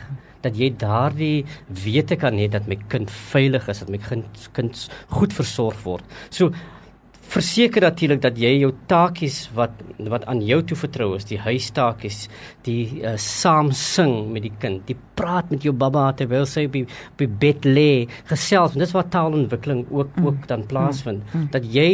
dat 0.44 0.58
jy 0.60 0.68
daardie 0.76 1.46
wete 1.86 2.18
kan 2.20 2.36
hê 2.36 2.50
dat 2.52 2.66
my 2.68 2.76
kind 2.92 3.12
veilig 3.32 3.70
is, 3.72 3.80
dat 3.80 3.92
my 3.94 4.00
kind 4.04 4.48
kind 4.58 4.82
goed 5.16 5.36
versorg 5.36 5.80
word. 5.88 6.04
So 6.36 6.52
verseker 7.34 7.88
natuurlik 7.88 8.22
dat 8.24 8.38
jy 8.40 8.52
jou 8.62 8.72
taakies 8.90 9.48
wat 9.58 9.82
wat 10.12 10.26
aan 10.30 10.42
jou 10.44 10.60
toe 10.68 10.78
vertrou 10.78 11.14
is, 11.18 11.26
die 11.30 11.40
huistaakies, 11.40 12.28
die 12.68 13.02
uh, 13.02 13.14
saam 13.22 13.72
sing 13.78 14.34
met 14.34 14.46
die 14.46 14.54
kind, 14.62 14.84
die 14.90 14.98
praat 15.18 15.52
met 15.54 15.66
jou 15.66 15.74
baba 15.74 16.10
terwyl 16.18 16.48
sy 16.50 16.66
op 16.68 16.76
die, 16.76 16.84
op 16.86 17.24
die 17.24 17.30
bed 17.46 17.68
lê, 17.68 18.06
gesels, 18.30 18.76
dis 18.80 18.94
waar 18.96 19.08
taalontwikkeling 19.14 19.86
ook 19.90 20.18
mm. 20.18 20.28
ook 20.28 20.48
dan 20.52 20.66
plaasvind, 20.70 21.24
mm. 21.24 21.40
mm. 21.40 21.48
dat 21.56 21.70
jy 21.74 21.90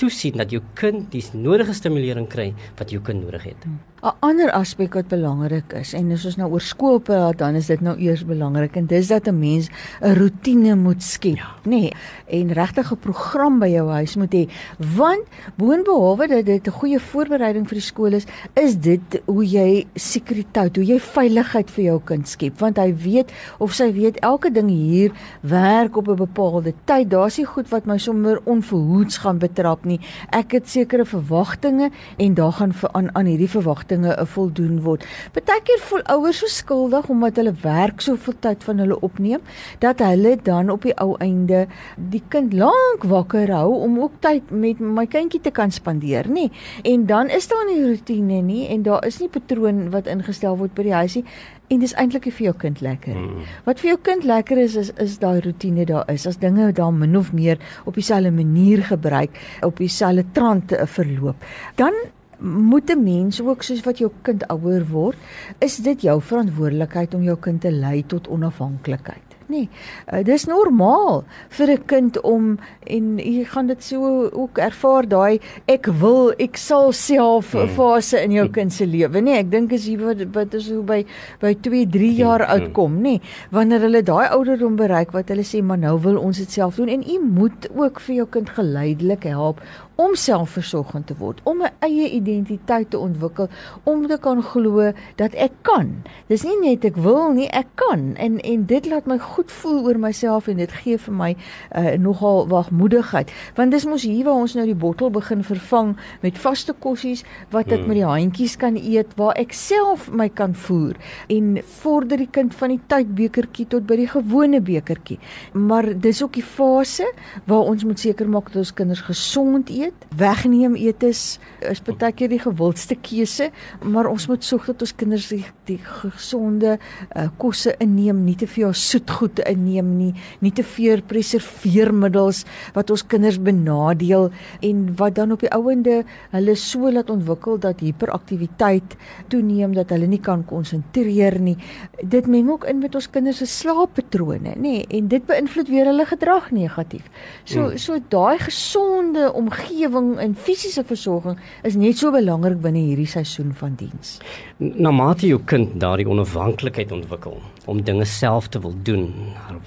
toesien 0.00 0.40
dat 0.40 0.52
jou 0.52 0.62
kind 0.78 1.08
die 1.12 1.22
nodige 1.36 1.74
stimulering 1.76 2.28
kry 2.30 2.50
wat 2.78 2.92
jou 2.92 3.02
kind 3.04 3.24
nodig 3.24 3.50
het. 3.52 3.66
Mm. 3.66 3.89
'n 4.02 4.16
ander 4.24 4.50
aspek 4.56 4.94
wat 4.94 5.08
belangrik 5.08 5.74
is 5.76 5.92
en 5.92 6.08
as 6.12 6.24
ons 6.24 6.36
nou 6.40 6.46
oor 6.50 6.62
skool 6.64 6.98
praat 7.04 7.36
dan 7.38 7.54
is 7.54 7.66
dit 7.68 7.80
nou 7.84 7.92
eers 8.00 8.22
belangrik 8.24 8.76
en 8.76 8.86
dis 8.86 9.08
dat 9.08 9.28
'n 9.28 9.38
mens 9.38 9.68
'n 10.00 10.14
rotine 10.16 10.74
moet 10.74 11.02
skep, 11.02 11.36
ja. 11.36 11.52
nê? 11.64 11.68
Nee, 11.68 11.92
en 12.26 12.52
regtig 12.52 12.92
'n 12.92 12.96
program 12.96 13.58
by 13.58 13.68
jou 13.68 13.88
huis 13.90 14.16
moet 14.16 14.32
hê. 14.32 14.48
Want 14.96 15.24
boonbehalwe 15.56 16.28
dat 16.28 16.46
dit 16.46 16.66
'n 16.66 16.70
goeie 16.70 16.98
voorbereiding 16.98 17.68
vir 17.68 17.74
die 17.74 17.84
skool 17.84 18.12
is, 18.12 18.24
is 18.54 18.76
dit 18.76 19.20
hoe 19.26 19.44
jy 19.44 19.86
sekuriteit, 19.94 20.76
hoe 20.76 20.84
jy 20.84 20.98
veiligheid 20.98 21.70
vir 21.70 21.84
jou 21.84 22.00
kind 22.04 22.28
skep, 22.28 22.58
want 22.58 22.78
hy 22.78 22.94
weet 22.94 23.32
of 23.58 23.74
sy 23.74 23.92
weet 23.92 24.18
elke 24.20 24.50
ding 24.50 24.68
hier 24.70 25.12
werk 25.42 25.96
op 25.96 26.08
'n 26.08 26.16
bepaalde 26.16 26.72
tyd. 26.86 27.10
Daar's 27.10 27.36
nie 27.36 27.46
goed 27.46 27.68
wat 27.68 27.86
my 27.86 27.98
sommer 27.98 28.40
onverhoeds 28.44 29.18
gaan 29.18 29.38
betrap 29.38 29.84
nie. 29.84 30.00
Ek 30.30 30.52
het 30.52 30.68
sekere 30.68 31.04
verwagtinge 31.04 31.90
en 32.16 32.34
daar 32.34 32.52
gaan 32.52 32.72
aan 32.92 33.14
aan 33.14 33.26
hierdie 33.26 33.48
verwagtinge 33.48 33.89
verwagtinge 33.90 34.16
'n 34.16 34.26
voldoen 34.26 34.82
word. 34.82 35.04
Partykeer 35.32 35.78
voel 35.78 36.02
ouers 36.02 36.38
so 36.38 36.46
skuldig 36.46 37.08
omdat 37.08 37.36
hulle 37.36 37.54
werk 37.62 38.00
soveel 38.00 38.34
tyd 38.40 38.64
van 38.64 38.78
hulle 38.78 39.00
opneem 39.00 39.40
dat 39.78 39.98
hulle 39.98 40.36
dan 40.42 40.70
op 40.70 40.82
die 40.82 40.94
ou 40.96 41.16
einde 41.18 41.66
die 41.96 42.22
kind 42.28 42.52
lank 42.52 43.04
wakker 43.04 43.50
hou 43.50 43.74
om 43.74 43.98
ook 44.00 44.12
tyd 44.20 44.50
met 44.50 44.80
my 44.80 45.06
kindjie 45.06 45.40
te 45.40 45.50
kan 45.50 45.70
spandeer, 45.70 46.28
nê? 46.28 46.50
En 46.82 47.06
dan 47.06 47.28
is 47.28 47.48
daar 47.48 47.66
nie 47.66 47.86
rotine 47.86 48.42
nie 48.42 48.68
en 48.68 48.82
daar 48.82 49.06
is 49.06 49.20
nie 49.20 49.28
patroon 49.28 49.90
wat 49.90 50.06
ingestel 50.06 50.56
word 50.56 50.74
by 50.74 50.82
die 50.82 50.94
huisie 50.94 51.24
en 51.70 51.78
dis 51.78 51.94
eintlik 51.94 52.26
vir 52.34 52.46
jou 52.46 52.54
kind 52.58 52.80
lekker. 52.80 53.14
Mm. 53.14 53.42
Wat 53.64 53.80
vir 53.80 53.90
jou 53.90 53.98
kind 54.02 54.24
lekker 54.24 54.58
is 54.58 54.76
is 54.76 54.90
is 54.98 55.18
daai 55.18 55.40
rotine 55.40 55.84
daar 55.86 56.04
is. 56.10 56.26
As 56.26 56.38
dinge 56.38 56.72
daar 56.72 56.92
min 56.92 57.16
of 57.16 57.32
meer 57.32 57.58
op 57.84 57.94
dieselfde 57.94 58.30
manier 58.30 58.82
gebruik, 58.82 59.30
op 59.62 59.76
dieselfde 59.76 60.24
trant 60.32 60.74
verloop. 60.84 61.36
Dan 61.76 61.94
moet 62.40 62.90
'n 62.90 63.02
mens 63.02 63.40
ook 63.40 63.62
soos 63.62 63.82
wat 63.84 63.98
jou 63.98 64.10
kind 64.22 64.46
ouer 64.48 64.86
word, 64.86 65.18
is 65.58 65.76
dit 65.76 66.00
jou 66.02 66.20
verantwoordelikheid 66.20 67.14
om 67.14 67.22
jou 67.22 67.36
kind 67.36 67.60
te 67.60 67.70
lei 67.70 68.06
tot 68.06 68.28
onafhanklikheid. 68.28 69.30
Nee, 69.50 69.66
uh, 70.12 70.20
dis 70.22 70.44
normaal 70.46 71.24
vir 71.50 71.70
'n 71.70 71.84
kind 71.86 72.20
om 72.20 72.58
en 72.86 73.18
jy 73.18 73.44
gaan 73.44 73.66
dit 73.66 73.82
so 73.82 74.30
ook 74.30 74.58
ervaar 74.58 75.08
daai 75.08 75.40
ek 75.66 75.86
wil 75.86 76.32
ek 76.38 76.56
sal 76.56 76.92
self 76.92 77.52
hmm. 77.52 77.68
fase 77.74 78.22
in 78.22 78.30
jou 78.30 78.48
kind 78.48 78.72
se 78.72 78.86
lewe, 78.86 79.20
nee, 79.20 79.38
ek 79.38 79.50
dink 79.50 79.72
as 79.72 79.88
jy 79.88 79.96
wat 79.98 80.22
wat 80.34 80.54
is 80.54 80.70
hoe 80.70 80.82
by 80.82 81.04
by 81.40 81.54
2, 81.54 81.86
3 81.90 82.12
jaar 82.14 82.46
hmm. 82.46 82.52
oud 82.52 82.72
kom, 82.72 82.94
nê, 83.02 83.18
nee, 83.18 83.20
wanneer 83.50 83.80
hulle 83.80 84.02
daai 84.02 84.28
ouderdom 84.30 84.76
bereik 84.76 85.10
wat 85.12 85.28
hulle 85.28 85.42
sê 85.42 85.62
maar 85.62 85.78
nou 85.78 85.98
wil 85.98 86.18
ons 86.18 86.38
dit 86.38 86.50
self 86.50 86.76
doen 86.76 86.88
en 86.88 87.02
u 87.02 87.18
moet 87.18 87.66
ook 87.74 88.00
vir 88.00 88.14
jou 88.14 88.26
kind 88.38 88.50
geleidelik 88.50 89.24
help 89.24 89.60
om 90.00 90.14
selfversorgend 90.16 91.06
te 91.10 91.14
word, 91.18 91.40
om 91.44 91.62
'n 91.62 91.72
eie 91.84 92.08
identiteit 92.10 92.90
te 92.90 92.98
ontwikkel, 92.98 93.48
om 93.84 94.06
te 94.06 94.18
kan 94.18 94.42
glo 94.42 94.92
dat 95.16 95.34
ek 95.34 95.52
kan. 95.62 96.02
Dis 96.28 96.42
nie 96.42 96.56
net 96.60 96.84
ek 96.84 96.96
wil 96.96 97.32
nie, 97.32 97.48
ek 97.48 97.66
kan. 97.74 98.16
En 98.16 98.40
en 98.40 98.66
dit 98.66 98.86
laat 98.86 99.06
my 99.06 99.18
goed 99.18 99.52
voel 99.52 99.84
oor 99.84 99.98
myself 99.98 100.48
en 100.48 100.56
dit 100.56 100.72
gee 100.72 100.98
vir 100.98 101.14
my 101.14 101.36
uh, 101.76 101.96
nogal 101.98 102.48
wagmoedigheid. 102.48 103.32
Want 103.54 103.70
dis 103.70 103.84
mos 103.84 104.02
hier 104.02 104.24
waar 104.24 104.40
ons 104.40 104.54
nou 104.54 104.66
die 104.66 104.74
bottel 104.74 105.10
begin 105.10 105.44
vervang 105.44 105.96
met 106.22 106.38
vaste 106.38 106.72
kossies 106.72 107.24
wat 107.50 107.72
ek 107.72 107.78
hmm. 107.78 107.86
met 107.86 107.96
die 107.96 108.06
handjies 108.06 108.56
kan 108.56 108.76
eet 108.76 109.14
waar 109.16 109.36
ek 109.36 109.52
self 109.52 110.10
my 110.10 110.28
kan 110.28 110.54
voer 110.54 110.96
en 111.28 111.58
vorder 111.82 112.16
die 112.16 112.30
kind 112.30 112.54
van 112.54 112.68
die 112.74 112.80
tydbekertjie 112.86 113.66
tot 113.66 113.86
by 113.86 113.96
die 113.96 114.08
gewone 114.08 114.60
bekertjie. 114.60 115.18
Maar 115.52 115.92
dis 116.00 116.22
ook 116.22 116.32
die 116.38 116.46
fase 116.46 117.06
waar 117.44 117.68
ons 117.68 117.84
moet 117.84 118.00
seker 118.00 118.28
maak 118.28 118.52
dat 118.52 118.62
ons 118.64 118.74
kinders 118.74 119.00
gesond 119.00 119.70
eet 119.70 119.89
eet. 119.90 120.06
Wegneem 120.16 120.74
eetes 120.74 121.38
is 121.68 121.80
baie 121.84 122.12
keer 122.16 122.30
die 122.32 122.40
gewildste 122.40 122.96
keuse, 122.98 123.50
maar 123.82 124.08
ons 124.10 124.26
moet 124.30 124.44
sorg 124.44 124.66
dat 124.70 124.82
ons 124.84 124.94
kinders 124.98 125.28
die, 125.30 125.44
die 125.68 125.78
gesonde 125.78 126.76
uh, 126.78 127.26
kosse 127.40 127.74
inneem, 127.82 128.24
nie 128.24 128.36
te 128.38 128.48
veel 128.50 128.72
soetgoed 128.76 129.42
inneem 129.48 129.92
nie, 129.98 130.10
nie 130.40 130.52
te 130.56 130.64
veel 130.66 131.02
preserveermiddels 131.06 132.44
wat 132.76 132.90
ons 132.90 133.04
kinders 133.06 133.38
benadeel 133.42 134.30
en 134.66 134.82
wat 134.98 135.16
dan 135.18 135.34
op 135.34 135.44
die 135.44 135.52
ouende 135.54 136.00
hulle 136.34 136.56
so 136.58 136.90
laat 136.90 137.10
ontwikkel 137.12 137.60
dat 137.62 137.82
hiperaktiwiteit 137.84 138.96
toeneem 139.32 139.76
dat 139.76 139.92
hulle 139.94 140.08
nie 140.10 140.20
kan 140.22 140.44
konsentreer 140.48 141.38
nie. 141.40 141.56
Dit 142.02 142.28
meng 142.30 142.50
ook 142.50 142.66
in 142.70 142.80
met 142.82 142.96
ons 142.98 143.10
kinders 143.10 143.40
se 143.40 143.48
slaappatrone, 143.50 144.56
nê, 144.60 144.80
en 144.88 145.08
dit 145.12 145.24
beïnvloed 145.26 145.70
weer 145.70 145.88
hulle 145.90 146.06
gedrag 146.08 146.50
negatief. 146.54 147.06
So 147.44 147.68
mm. 147.68 147.78
so 147.80 147.98
daai 148.12 148.40
gesonde 148.42 149.30
omgewing 149.36 149.79
omgewing 149.80 150.18
en 150.20 150.34
fisiese 150.34 150.84
versorging 150.84 151.38
is 151.64 151.76
net 151.76 151.98
so 151.98 152.10
belangrik 152.12 152.60
binne 152.60 152.82
hierdie 152.82 153.08
seisoen 153.08 153.54
van 153.54 153.76
diens. 153.78 154.18
Na 154.58 154.90
mate 154.90 155.26
jou 155.28 155.40
kind 155.44 155.78
daardie 155.80 156.08
onafhanklikheid 156.08 156.92
ontwikkel 156.92 157.40
om 157.66 157.82
dinge 157.82 158.04
self 158.04 158.48
te 158.48 158.60
wil 158.60 158.74
doen, 158.84 159.12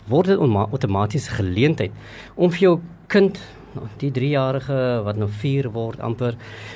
word 0.07 0.27
dit 0.27 0.39
outomaties 0.39 1.29
'n 1.29 1.35
geleentheid 1.35 1.91
om 2.35 2.51
vir 2.51 2.59
jou 2.59 2.79
kind 3.07 3.39
nou 3.73 3.87
die 3.97 4.11
3-jarige 4.11 5.01
wat 5.03 5.17
nou 5.17 5.27
4 5.27 5.71
word 5.71 5.99
amper 5.99 6.35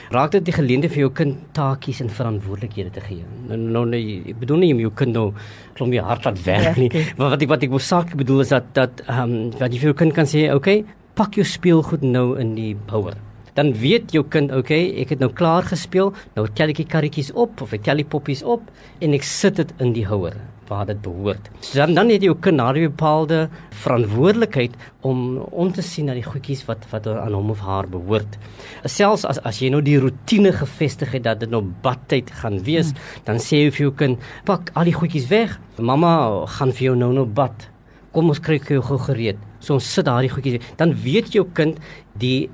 raak 0.09 0.31
dit 0.31 0.45
die 0.45 0.53
geleentheid 0.53 0.91
vir 0.91 0.99
jou 0.99 1.11
kind 1.11 1.35
taakies 1.53 2.01
en 2.01 2.09
verantwoordelikhede 2.09 2.89
te 2.89 3.01
gee. 3.01 3.23
Nou 3.47 3.57
nou 3.57 3.85
nee, 3.85 4.23
ek 4.25 4.39
bedoel 4.39 4.57
nie 4.57 4.73
om 4.73 4.79
jou 4.79 4.91
kind 4.91 5.13
nou 5.13 5.33
klom 5.75 5.93
jy 5.93 6.01
hard 6.01 6.25
laat 6.25 6.43
werk 6.43 6.77
nie. 6.77 6.89
Maar 7.17 7.29
wat 7.29 7.41
ek 7.41 7.49
wat 7.49 7.63
ek 7.63 7.69
wou 7.69 7.79
saak 7.79 8.15
bedoel 8.15 8.41
is 8.41 8.49
dat 8.49 8.73
dat 8.73 9.01
ehm 9.07 9.21
um, 9.21 9.51
wat 9.59 9.71
jy 9.71 9.79
vir 9.79 9.89
jou 9.89 9.93
kind 9.93 10.13
kan 10.13 10.25
sê, 10.25 10.51
okay, 10.53 10.85
pak 11.13 11.35
jou 11.35 11.45
speelgoed 11.45 12.01
nou 12.01 12.35
in 12.39 12.55
die 12.55 12.75
bouer 12.75 13.13
dan 13.57 13.73
weet 13.81 14.13
jou 14.13 14.23
kind, 14.29 14.53
okay, 14.53 14.91
ek 15.01 15.15
het 15.15 15.23
nou 15.23 15.31
klaar 15.33 15.65
gespeel, 15.65 16.13
nou 16.37 16.45
tel 16.53 16.75
ek 16.75 16.83
die 16.83 16.91
karretjies 16.91 17.33
op 17.33 17.63
of 17.65 17.73
ek 17.73 17.87
tel 17.87 18.03
die 18.03 18.05
poppies 18.05 18.45
op 18.45 18.69
en 19.01 19.17
ek 19.17 19.25
sit 19.25 19.57
dit 19.57 19.73
in 19.81 19.95
die 19.97 20.05
houer 20.05 20.37
waar 20.67 20.85
dit 20.85 20.99
behoort. 21.01 21.49
So 21.63 21.79
dan 21.79 21.95
dan 21.95 22.09
het 22.11 22.23
jou 22.23 22.35
kind 22.35 22.59
'n 22.61 22.73
bepaalde 22.91 23.49
verantwoordelikheid 23.69 24.73
om 25.01 25.37
om 25.37 25.71
te 25.71 25.81
sien 25.81 26.05
na 26.05 26.13
die 26.13 26.23
goedjies 26.23 26.65
wat 26.65 26.85
wat 26.91 27.07
aan 27.07 27.33
hom 27.33 27.49
of 27.49 27.59
haar 27.59 27.87
behoort. 27.87 28.37
Selfs 28.83 29.25
as 29.25 29.39
as 29.39 29.59
jy 29.59 29.69
nou 29.69 29.81
die 29.81 29.99
rotine 29.99 30.51
gevestig 30.51 31.11
het 31.11 31.23
dat 31.23 31.39
dit 31.39 31.49
nou 31.49 31.63
badtyd 31.81 32.31
gaan 32.31 32.63
wees, 32.63 32.91
hmm. 32.91 32.99
dan 33.23 33.37
sê 33.39 33.63
jy 33.63 33.71
vir 33.71 33.81
jou 33.81 33.91
kind, 33.91 34.19
pak 34.45 34.69
al 34.73 34.83
die 34.83 34.93
goedjies 34.93 35.27
weg. 35.27 35.59
Mamma 35.77 36.45
gaan 36.45 36.71
vir 36.71 36.83
jou 36.83 36.95
nou 36.95 37.13
nou 37.13 37.25
bad. 37.25 37.69
Kom 38.11 38.29
ons 38.29 38.39
kry 38.39 38.59
jou 38.59 38.81
gou 38.81 38.97
gereed. 38.97 39.37
So 39.59 39.73
ons 39.73 39.93
sit 39.93 40.05
daai 40.05 40.29
goedjies, 40.29 40.61
dan 40.77 40.93
weet 40.93 41.33
jou 41.33 41.45
kind 41.53 41.79
die 42.13 42.49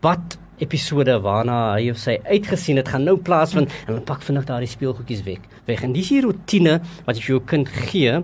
bad 0.00 0.38
episode 0.60 1.12
waarna 1.24 1.56
hy 1.74 1.90
of 1.92 1.98
sy 2.00 2.18
uitgesien 2.28 2.80
het 2.80 2.90
gaan 2.92 3.06
nou 3.08 3.16
plaasvind 3.24 3.72
en 3.86 3.94
dan 3.94 4.02
pak 4.08 4.24
vinnig 4.26 4.46
daardie 4.48 4.68
speelgoedjies 4.70 5.22
weg. 5.26 5.44
Weg 5.68 5.84
en 5.86 5.94
dis 5.96 6.10
die 6.12 6.22
rotine 6.24 6.78
wat 7.06 7.16
jy 7.16 7.24
vir 7.24 7.34
jou 7.34 7.42
kind 7.52 7.70
gee 7.88 8.16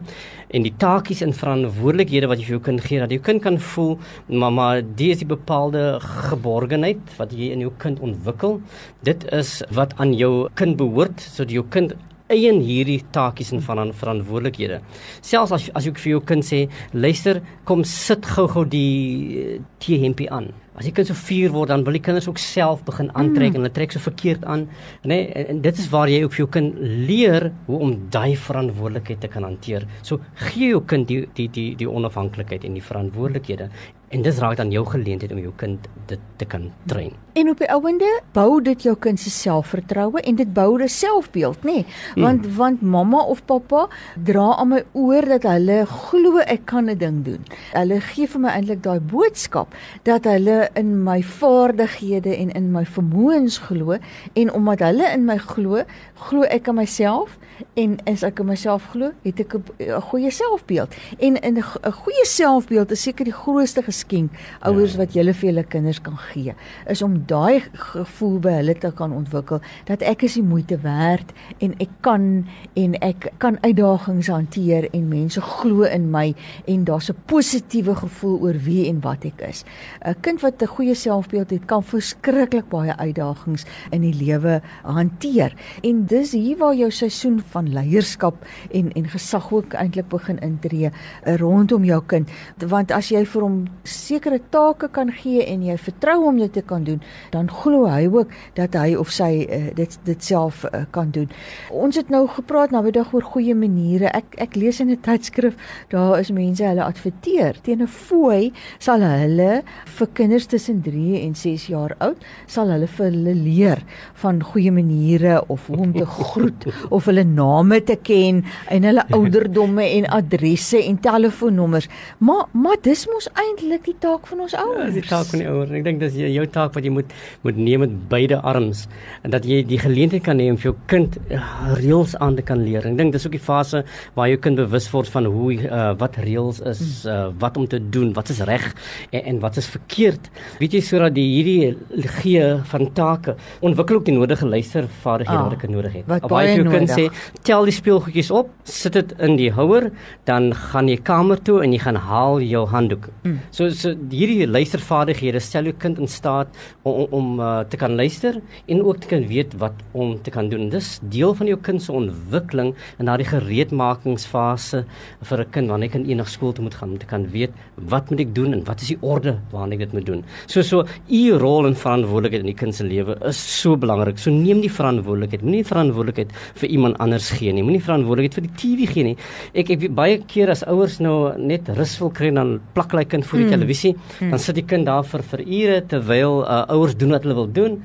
en 0.57 0.67
die 0.67 0.75
taakies 0.81 1.23
en 1.27 1.35
verantwoordelikhede 1.37 2.29
wat 2.31 2.41
jy 2.41 2.49
vir 2.51 2.57
jou 2.59 2.65
kind 2.69 2.85
gee 2.85 3.01
dat 3.03 3.15
jou 3.15 3.23
kind 3.29 3.45
kan 3.45 3.57
voel 3.73 3.97
mamma 4.29 4.69
dis 5.01 5.23
die 5.23 5.31
bepaalde 5.31 5.87
geborgenheid 6.29 7.17
wat 7.21 7.33
jy 7.33 7.53
in 7.55 7.65
jou 7.65 7.73
kind 7.83 8.03
ontwikkel. 8.05 8.61
Dit 9.07 9.25
is 9.33 9.59
wat 9.77 9.97
aan 10.01 10.13
jou 10.17 10.51
kind 10.61 10.77
behoort 10.81 11.25
sodat 11.25 11.57
jou 11.57 11.65
kind 11.73 11.97
eien 12.33 12.59
hierdie 12.59 13.01
taakies 13.15 13.53
en 13.55 13.63
van 13.63 13.93
verantwoordelikhede. 13.95 14.81
Selfs 15.23 15.55
as 15.55 15.71
as 15.79 15.87
jy 15.87 15.95
vir 15.95 16.13
jou 16.17 16.23
kind 16.27 16.45
sê, 16.45 16.65
luister, 16.93 17.41
kom 17.65 17.85
sit 17.87 18.27
gou-gou 18.27 18.67
die 18.67 19.61
tee 19.79 20.03
hempie 20.03 20.31
aan 20.31 20.51
As 20.77 20.85
die 20.85 20.93
kind 20.93 21.09
so 21.09 21.17
4 21.17 21.55
word, 21.55 21.71
dan 21.73 21.85
wil 21.87 21.97
die 21.97 22.05
kinders 22.05 22.29
ook 22.29 22.39
self 22.39 22.83
begin 22.85 23.09
aantrek 23.17 23.55
mm. 23.55 23.57
en 23.57 23.63
hulle 23.65 23.73
trek 23.73 23.95
so 23.95 24.03
verkeerd 24.05 24.45
aan, 24.45 24.67
nê? 25.03 25.09
Nee, 25.09 25.29
en, 25.33 25.47
en 25.55 25.61
dit 25.65 25.79
is 25.81 25.89
waar 25.89 26.11
jy 26.13 26.23
ook 26.25 26.35
vir 26.37 26.43
jou 26.45 26.49
kind 26.59 26.81
leer 27.09 27.51
hoe 27.67 27.79
om 27.87 27.95
daai 28.13 28.37
verantwoordelikheid 28.37 29.23
te 29.25 29.31
kan 29.33 29.47
hanteer. 29.49 29.87
So 30.05 30.21
gee 30.51 30.75
jou 30.75 30.83
kind 30.85 31.09
die 31.09 31.23
die 31.39 31.49
die 31.49 31.69
die 31.81 31.89
onafhanklikheid 31.89 32.67
en 32.69 32.77
die 32.77 32.85
verantwoordelikhede 32.85 33.71
En 34.15 34.23
dis 34.23 34.37
raak 34.39 34.55
dan 34.57 34.71
jou 34.71 34.85
geleentheid 34.87 35.33
om 35.35 35.39
jou 35.43 35.51
kind 35.59 35.87
dit 36.07 36.21
te 36.39 36.47
kan 36.47 36.69
train. 36.87 37.11
En 37.35 37.49
op 37.51 37.59
die 37.59 37.67
ouende 37.75 38.11
bou 38.37 38.61
dit 38.63 38.85
jou 38.87 38.95
kind 39.03 39.19
se 39.19 39.33
selfvertroue 39.35 40.23
en 40.23 40.37
dit 40.39 40.53
bou 40.55 40.79
'n 40.79 40.89
selfbeeld, 40.89 41.65
nê? 41.65 41.73
Nee? 41.73 41.87
Want 42.15 42.47
mm. 42.47 42.57
want 42.57 42.83
mamma 42.83 43.19
of 43.19 43.45
pappa 43.45 43.89
dra 44.15 44.55
aan 44.57 44.69
my 44.69 44.85
oor 44.93 45.27
dat 45.27 45.43
hulle 45.43 45.87
glo 45.87 46.39
ek 46.39 46.65
kan 46.65 46.91
'n 46.91 46.99
ding 46.99 47.25
doen. 47.25 47.43
Hulle 47.73 48.01
gee 48.01 48.27
vir 48.27 48.41
my 48.41 48.49
eintlik 48.49 48.83
daai 48.83 49.01
boodskap 49.01 49.75
dat 50.03 50.25
hulle 50.25 50.66
in 50.75 51.03
my 51.03 51.23
vaardighede 51.23 52.37
en 52.37 52.53
in 52.53 52.71
my 52.71 52.85
vermoëns 52.85 53.59
glo 53.59 53.99
en 54.33 54.53
omdat 54.53 54.79
hulle 54.79 55.11
in 55.13 55.25
my 55.25 55.39
glo, 55.39 55.83
glo 56.15 56.43
ek 56.43 56.69
aan 56.69 56.81
myself 56.81 57.39
en 57.75 57.97
as 58.09 58.23
ek 58.27 58.41
aan 58.41 58.51
myself 58.51 58.89
glo, 58.93 59.13
het 59.25 59.41
ek 59.41 59.55
'n 59.57 60.01
goeie 60.01 60.31
selfbeeld. 60.31 60.95
En 61.19 61.37
'n 61.37 61.63
goeie 61.93 62.27
selfbeeld 62.27 62.91
is 62.91 63.03
seker 63.03 63.25
die 63.25 63.33
grootste 63.33 63.83
geskenk 63.83 64.31
ouers 64.61 64.93
ja. 64.93 64.99
wat 64.99 65.13
julle 65.13 65.35
vir 65.35 65.49
julle 65.51 65.65
kinders 65.65 66.01
kan 66.01 66.17
gee, 66.17 66.55
is 66.87 67.03
om 67.03 67.23
daai 67.27 67.63
gevoel 67.73 68.39
by 68.39 68.51
hulle 68.51 68.75
te 68.75 68.93
kan 68.93 69.13
ontwikkel 69.13 69.61
dat 69.85 70.03
ek 70.03 70.23
is 70.23 70.35
die 70.35 70.43
moeite 70.43 70.79
werd 70.79 71.33
en 71.59 71.75
ek 71.79 71.91
kan 72.01 72.47
en 72.75 72.95
ek 73.01 73.33
kan 73.39 73.59
uitdagings 73.61 74.27
hanteer 74.27 74.89
en 74.93 75.09
mense 75.09 75.41
glo 75.41 75.83
in 75.83 76.11
my 76.11 76.35
en 76.67 76.85
daar's 76.85 77.11
'n 77.11 77.17
positiewe 77.27 77.95
gevoel 77.95 78.41
oor 78.41 78.59
wie 78.65 78.89
en 78.89 79.01
wat 79.01 79.25
ek 79.25 79.41
is. 79.49 79.65
'n 80.05 80.15
Kind 80.21 80.41
wat 80.41 80.56
'n 80.63 80.67
goeie 80.67 80.95
selfbeeld 80.95 81.51
het, 81.51 81.65
kan 81.65 81.83
verskriklik 81.83 82.69
baie 82.69 82.97
uitdagings 82.97 83.65
in 83.91 84.01
die 84.01 84.15
lewe 84.15 84.61
hanteer. 84.83 85.55
En 85.83 86.07
dis 86.07 86.33
hier 86.33 86.57
waar 86.57 86.75
jou 86.75 86.91
seisoen 86.91 87.43
van 87.51 87.73
leierskap 87.73 88.47
en 88.71 88.93
en 88.93 89.09
gesag 89.09 89.53
ook 89.53 89.73
eintlik 89.73 90.09
begin 90.09 90.39
intree 90.39 90.91
uh, 90.91 91.37
rondom 91.37 91.85
jou 91.85 92.03
kind. 92.07 92.31
Want 92.67 92.93
as 92.93 93.09
jy 93.09 93.25
vir 93.27 93.43
hom 93.43 93.65
sekere 93.83 94.41
take 94.51 94.89
kan 94.89 95.13
gee 95.13 95.45
en 95.45 95.63
jy 95.63 95.77
vertrou 95.79 96.25
hom 96.25 96.39
dit 96.39 96.53
te 96.53 96.63
kan 96.63 96.85
doen 96.85 97.01
dan 97.31 97.51
glo 97.51 97.87
hy 97.91 98.07
ook 98.07 98.33
dat 98.55 98.75
hy 98.79 98.95
of 98.99 99.11
sy 99.15 99.31
uh, 99.45 99.71
dit 99.77 99.99
dit 100.07 100.25
self 100.25 100.65
uh, 100.65 100.85
kan 100.95 101.11
doen. 101.15 101.29
Ons 101.71 101.99
het 101.99 102.11
nou 102.13 102.25
gepraat 102.31 102.71
nou 102.75 102.83
vandag 102.87 103.13
oor 103.15 103.27
goeie 103.35 103.55
maniere. 103.57 104.11
Ek 104.17 104.37
ek 104.43 104.57
lees 104.57 104.81
in 104.81 104.91
'n 104.91 105.01
tydskrif 105.01 105.57
daar 105.91 106.19
is 106.21 106.31
mense 106.31 106.65
hulle 106.65 106.85
adverteer. 106.85 107.57
Teen 107.63 107.83
'n 107.83 107.87
fooi 107.87 108.53
sal 108.79 109.01
hulle 109.01 109.63
vir 109.99 110.09
kinders 110.13 110.46
tussen 110.51 110.83
3 110.83 111.21
en 111.21 111.35
6 111.39 111.67
jaar 111.73 111.95
oud 112.05 112.25
sal 112.51 112.71
hulle 112.73 112.89
vir 112.97 113.07
hulle 113.09 113.35
leer 113.37 113.83
van 114.23 114.41
goeie 114.43 114.73
maniere 114.75 115.39
of 115.53 115.67
hoe 115.71 115.81
om 115.87 115.95
te 115.97 116.07
groet 116.19 116.67
of 116.91 117.09
hulle 117.11 117.25
name 117.25 117.81
te 117.87 117.99
ken 118.09 118.43
en 118.73 118.89
hulle 118.89 119.05
ouderdomme 119.17 119.85
en 119.87 120.09
adresse 120.19 120.81
en 120.83 120.99
telefoonnommers. 121.01 121.89
Maar 122.19 122.47
maar 122.53 122.79
dis 122.83 123.07
mos 123.11 123.29
eintlik 123.35 123.85
die 123.87 123.97
taak 124.03 124.27
van 124.31 124.45
ons 124.47 124.55
ouers. 124.57 124.89
Ja, 124.89 124.91
die 124.97 125.07
taak 125.07 125.31
van 125.31 125.43
die 125.43 125.49
ouers. 125.51 125.73
Ek 125.77 125.85
dink 125.87 126.01
dis 126.03 126.19
jou 126.21 126.47
taak 126.53 126.75
wat 126.77 126.87
jy 126.87 126.93
moet 126.95 127.15
moet 127.47 127.59
neem 127.61 127.85
met 127.85 127.95
beide 128.11 128.41
arms 128.47 128.87
en 129.23 129.33
dat 129.35 129.47
jy 129.49 129.63
die 129.67 129.81
geleentheid 129.81 130.25
kan 130.27 130.41
hê 130.43 130.49
om 130.53 130.59
vir 130.61 130.71
jou 130.71 130.77
kind 130.91 131.19
uh, 131.31 131.43
reëls 131.81 132.17
aan 132.23 132.39
te 132.39 132.45
kan 132.47 132.63
leer. 132.63 132.87
Ek 132.87 132.97
dink 132.99 133.15
dis 133.15 133.27
ook 133.27 133.37
die 133.37 133.43
fase 133.43 133.83
waar 134.17 134.31
jou 134.31 134.39
kind 134.43 134.61
bewus 134.61 134.89
word 134.93 135.11
van 135.13 135.29
hoe 135.31 135.53
uh, 135.57 135.93
wat 136.01 136.19
reëls 136.23 136.63
is, 136.73 136.83
uh, 137.09 137.29
wat 137.41 137.57
om 137.61 137.69
te 137.71 137.81
doen, 137.81 138.13
wat 138.17 138.33
is 138.35 138.43
reg 138.49 138.69
en, 139.11 139.23
en 139.23 139.41
wat 139.45 139.61
is 139.61 139.69
verkeerd. 139.71 140.26
Weet 140.61 140.77
jy 140.77 140.81
sodat 140.85 141.15
die 141.17 141.27
hierdie 141.27 142.07
gee 142.21 142.45
van 142.71 142.93
take 142.97 143.37
ontwikkel 143.61 144.01
ook 144.01 144.07
die 144.09 144.15
nodige 144.17 144.47
luistervaardighede 144.49 145.39
ah, 145.39 145.49
wat 145.49 145.57
ek 145.59 145.71
nodig 145.71 145.99
het. 146.01 146.11
Of 146.25 146.35
jy 146.37 146.57
jou 146.57 146.67
kind 146.71 146.93
sê 146.93 147.07
tel 147.47 147.69
die 147.69 147.75
speelgoedjies 147.75 148.31
op, 148.35 148.51
sit 148.65 148.97
dit 148.97 149.15
in 149.23 149.37
die 149.39 149.51
houer, 149.55 149.91
dan 150.29 150.51
gaan 150.55 150.91
jy 150.91 150.99
kamer 151.07 151.41
toe 151.47 151.61
en 151.65 151.75
jy 151.75 151.81
gaan 151.85 152.01
haal 152.09 152.41
jou 152.45 152.65
handdoek. 152.73 153.09
Mm. 153.25 153.39
So 153.55 153.71
so 153.71 153.95
hierdie 154.11 154.47
luistervaardighede 154.49 155.41
stel 155.43 155.71
jou 155.71 155.77
kind 155.79 156.01
in 156.03 156.11
staat 156.11 156.53
om 156.83 157.07
om, 157.17 157.41
uh, 157.41 157.61
te 157.71 157.79
kan 157.81 157.95
luister 157.97 158.41
en 158.67 158.83
ook 158.83 159.01
te 159.03 159.11
kan 159.11 159.27
weet 159.29 159.55
wat 159.61 159.83
om 159.93 160.17
te 160.23 160.31
kan 160.31 160.49
doen. 160.49 160.69
Dis 160.73 160.99
deel 161.13 161.35
van 161.35 161.51
jou 161.51 161.59
kind 161.61 161.83
se 161.83 161.93
ontwikkeling 161.93 162.75
in 162.99 163.11
daardie 163.11 163.29
gereedmakingsfase 163.29 164.85
vir 165.23 165.41
'n 165.41 165.51
kind 165.51 165.69
wanneer 165.69 165.89
hy 165.89 165.93
kan 165.93 166.09
eendag 166.09 166.29
skool 166.29 166.53
toe 166.53 166.65
moet 166.65 166.75
gaan 166.75 166.91
om 166.91 166.99
te 166.99 167.07
kan 167.07 167.27
weet 167.31 167.53
wat 167.75 168.11
moet 168.11 168.21
ek 168.21 168.35
doen 168.35 168.53
en 168.53 168.65
wat 168.65 168.81
is 168.81 168.89
die 168.89 168.99
orde 169.01 169.39
waarna 169.53 169.75
ek 169.75 169.79
dit 169.79 169.93
moet 169.93 170.07
doen. 170.07 170.16
So 170.47 170.63
so 170.67 170.85
u 171.09 171.23
rol 171.41 171.69
en 171.71 171.77
verantwoordelikheid 171.79 172.45
in 172.45 172.51
die 172.53 172.59
kind 172.59 172.77
se 172.77 172.87
lewe 172.87 173.17
is 173.29 173.41
so 173.41 173.77
belangrik. 173.81 174.21
So 174.23 174.31
neem 174.31 174.63
die 174.65 174.73
verantwoordelikheid. 174.73 175.45
Moenie 175.47 175.67
verantwoordelikheid 175.67 176.33
vir 176.63 176.71
iemand 176.71 177.01
anders 177.03 177.31
gee 177.37 177.53
nie. 177.53 177.65
Moenie 177.67 177.83
verantwoordelikheid 177.85 178.39
vir 178.41 178.47
die 178.49 178.55
TV 178.63 178.93
gee 178.93 179.07
nie. 179.11 179.17
Ek 179.55 179.75
ek 179.77 179.89
baie 179.97 180.21
keer 180.31 180.53
as 180.55 180.65
ouers 180.67 180.99
nou 181.05 181.17
net 181.39 181.69
rus 181.77 181.97
wil 182.01 182.13
kry 182.15 182.33
dan 182.35 182.57
plak 182.75 182.95
hulle 182.95 183.07
kind 183.09 183.27
voor 183.27 183.43
die 183.43 183.49
mm. 183.49 183.55
televisie, 183.57 183.95
mm. 183.97 184.33
dan 184.33 184.43
sit 184.43 184.59
die 184.59 184.67
kind 184.67 184.89
daar 184.89 185.07
vir 185.07 185.25
vir 185.33 185.45
ure 185.47 185.79
terwyl 185.91 186.43
uh, 186.45 186.65
ouers 186.75 186.97
doen 186.99 187.15
wat 187.17 187.27
hulle 187.27 187.39
wil 187.39 187.53
doen 187.61 187.81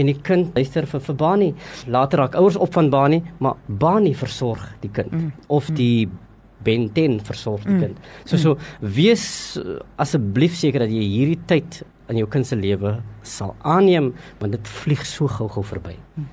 en 0.00 0.10
die 0.10 0.16
kind 0.26 0.56
luister 0.58 0.86
vir 0.90 1.02
vir 1.06 1.16
Bani. 1.18 1.48
Later 1.90 2.24
raak 2.24 2.38
ouers 2.38 2.58
op 2.58 2.74
van 2.74 2.90
Bani, 2.90 3.20
maar 3.38 3.58
Bani 3.68 4.14
versorg 4.18 4.64
die 4.82 4.90
kind 4.94 5.12
mm. 5.12 5.32
of 5.48 5.70
mm. 5.70 5.78
die 5.78 6.08
Ben 6.64 6.88
10 6.92 7.20
versorg 7.26 7.64
die 7.66 7.74
mm. 7.76 7.80
kind. 7.80 8.12
So 8.24 8.40
so 8.40 8.56
wees 8.80 9.26
uh, 9.60 9.80
asseblief 10.00 10.56
seker 10.58 10.86
dat 10.86 10.94
jy 10.94 11.04
hierdie 11.04 11.42
tyd 11.50 11.82
in 12.12 12.20
jou 12.20 12.28
kind 12.28 12.46
se 12.46 12.56
lewe 12.58 12.98
sal 13.24 13.54
aanneem 13.64 14.12
want 14.40 14.56
dit 14.56 14.72
vlieg 14.82 15.04
so 15.08 15.30
gou-gou 15.30 15.64
verby. 15.64 15.96
Mm 16.18 16.32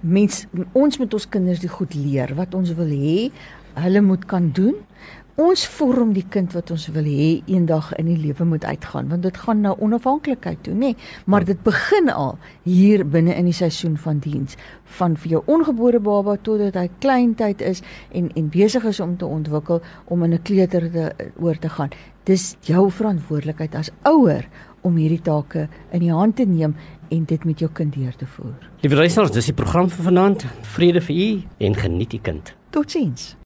mens 0.00 0.44
ons 0.76 0.98
moet 1.00 1.14
ons 1.14 1.28
kinders 1.28 1.62
die 1.62 1.70
goed 1.70 1.94
leer 1.98 2.34
wat 2.38 2.54
ons 2.58 2.72
wil 2.78 2.90
hê 2.92 3.30
hulle 3.78 4.02
moet 4.02 4.24
kan 4.26 4.48
doen. 4.54 4.78
Ons 5.38 5.68
vorm 5.70 6.16
die 6.16 6.24
kind 6.26 6.50
wat 6.56 6.72
ons 6.74 6.88
wil 6.90 7.06
hê 7.06 7.28
eendag 7.46 7.92
in 7.94 8.08
die 8.10 8.16
lewe 8.18 8.42
moet 8.44 8.64
uitgaan 8.66 9.06
want 9.12 9.22
dit 9.22 9.36
gaan 9.38 9.60
na 9.62 9.76
onafhanklikheid 9.78 10.64
toe 10.66 10.74
nê 10.74 10.96
maar 11.30 11.46
dit 11.46 11.60
begin 11.62 12.10
al 12.10 12.34
hier 12.64 13.04
binne 13.06 13.36
in 13.38 13.46
die 13.46 13.54
seisoen 13.54 13.94
van 14.02 14.18
diens 14.24 14.58
van 14.98 15.14
vir 15.14 15.36
jou 15.36 15.42
ongebore 15.46 16.02
baba 16.02 16.34
totdat 16.42 16.80
hy 16.80 16.88
klein 16.98 17.36
tyd 17.38 17.62
is 17.62 17.84
en 18.10 18.32
en 18.34 18.50
besig 18.50 18.90
is 18.90 19.00
om 19.00 19.14
te 19.16 19.30
ontwikkel 19.30 19.78
om 20.10 20.26
in 20.26 20.34
'n 20.34 20.42
kleuter 20.42 20.90
te 20.90 21.30
oor 21.38 21.54
te 21.54 21.68
gaan 21.68 21.94
dis 22.24 22.56
jou 22.66 22.90
verantwoordelikheid 22.90 23.74
as 23.74 23.94
ouer 24.02 24.42
om 24.82 24.96
hierdie 24.96 25.22
take 25.22 25.68
in 25.92 26.00
die 26.00 26.12
hand 26.12 26.36
te 26.36 26.44
neem 26.44 26.74
en 27.10 27.24
dit 27.24 27.44
met 27.44 27.58
jou 27.58 27.70
kind 27.72 27.94
deur 27.94 28.16
te 28.16 28.26
voer. 28.26 28.70
Liewe 28.82 28.96
luisters, 28.96 29.30
dis 29.30 29.46
die 29.46 29.54
program 29.54 29.88
vir 29.88 30.04
vanaand. 30.04 30.46
Vrede 30.74 31.00
vir 31.00 31.16
u 31.16 31.42
en 31.58 31.74
geniet 31.74 32.10
die 32.10 32.20
kind. 32.20 32.56
Totsiens. 32.70 33.38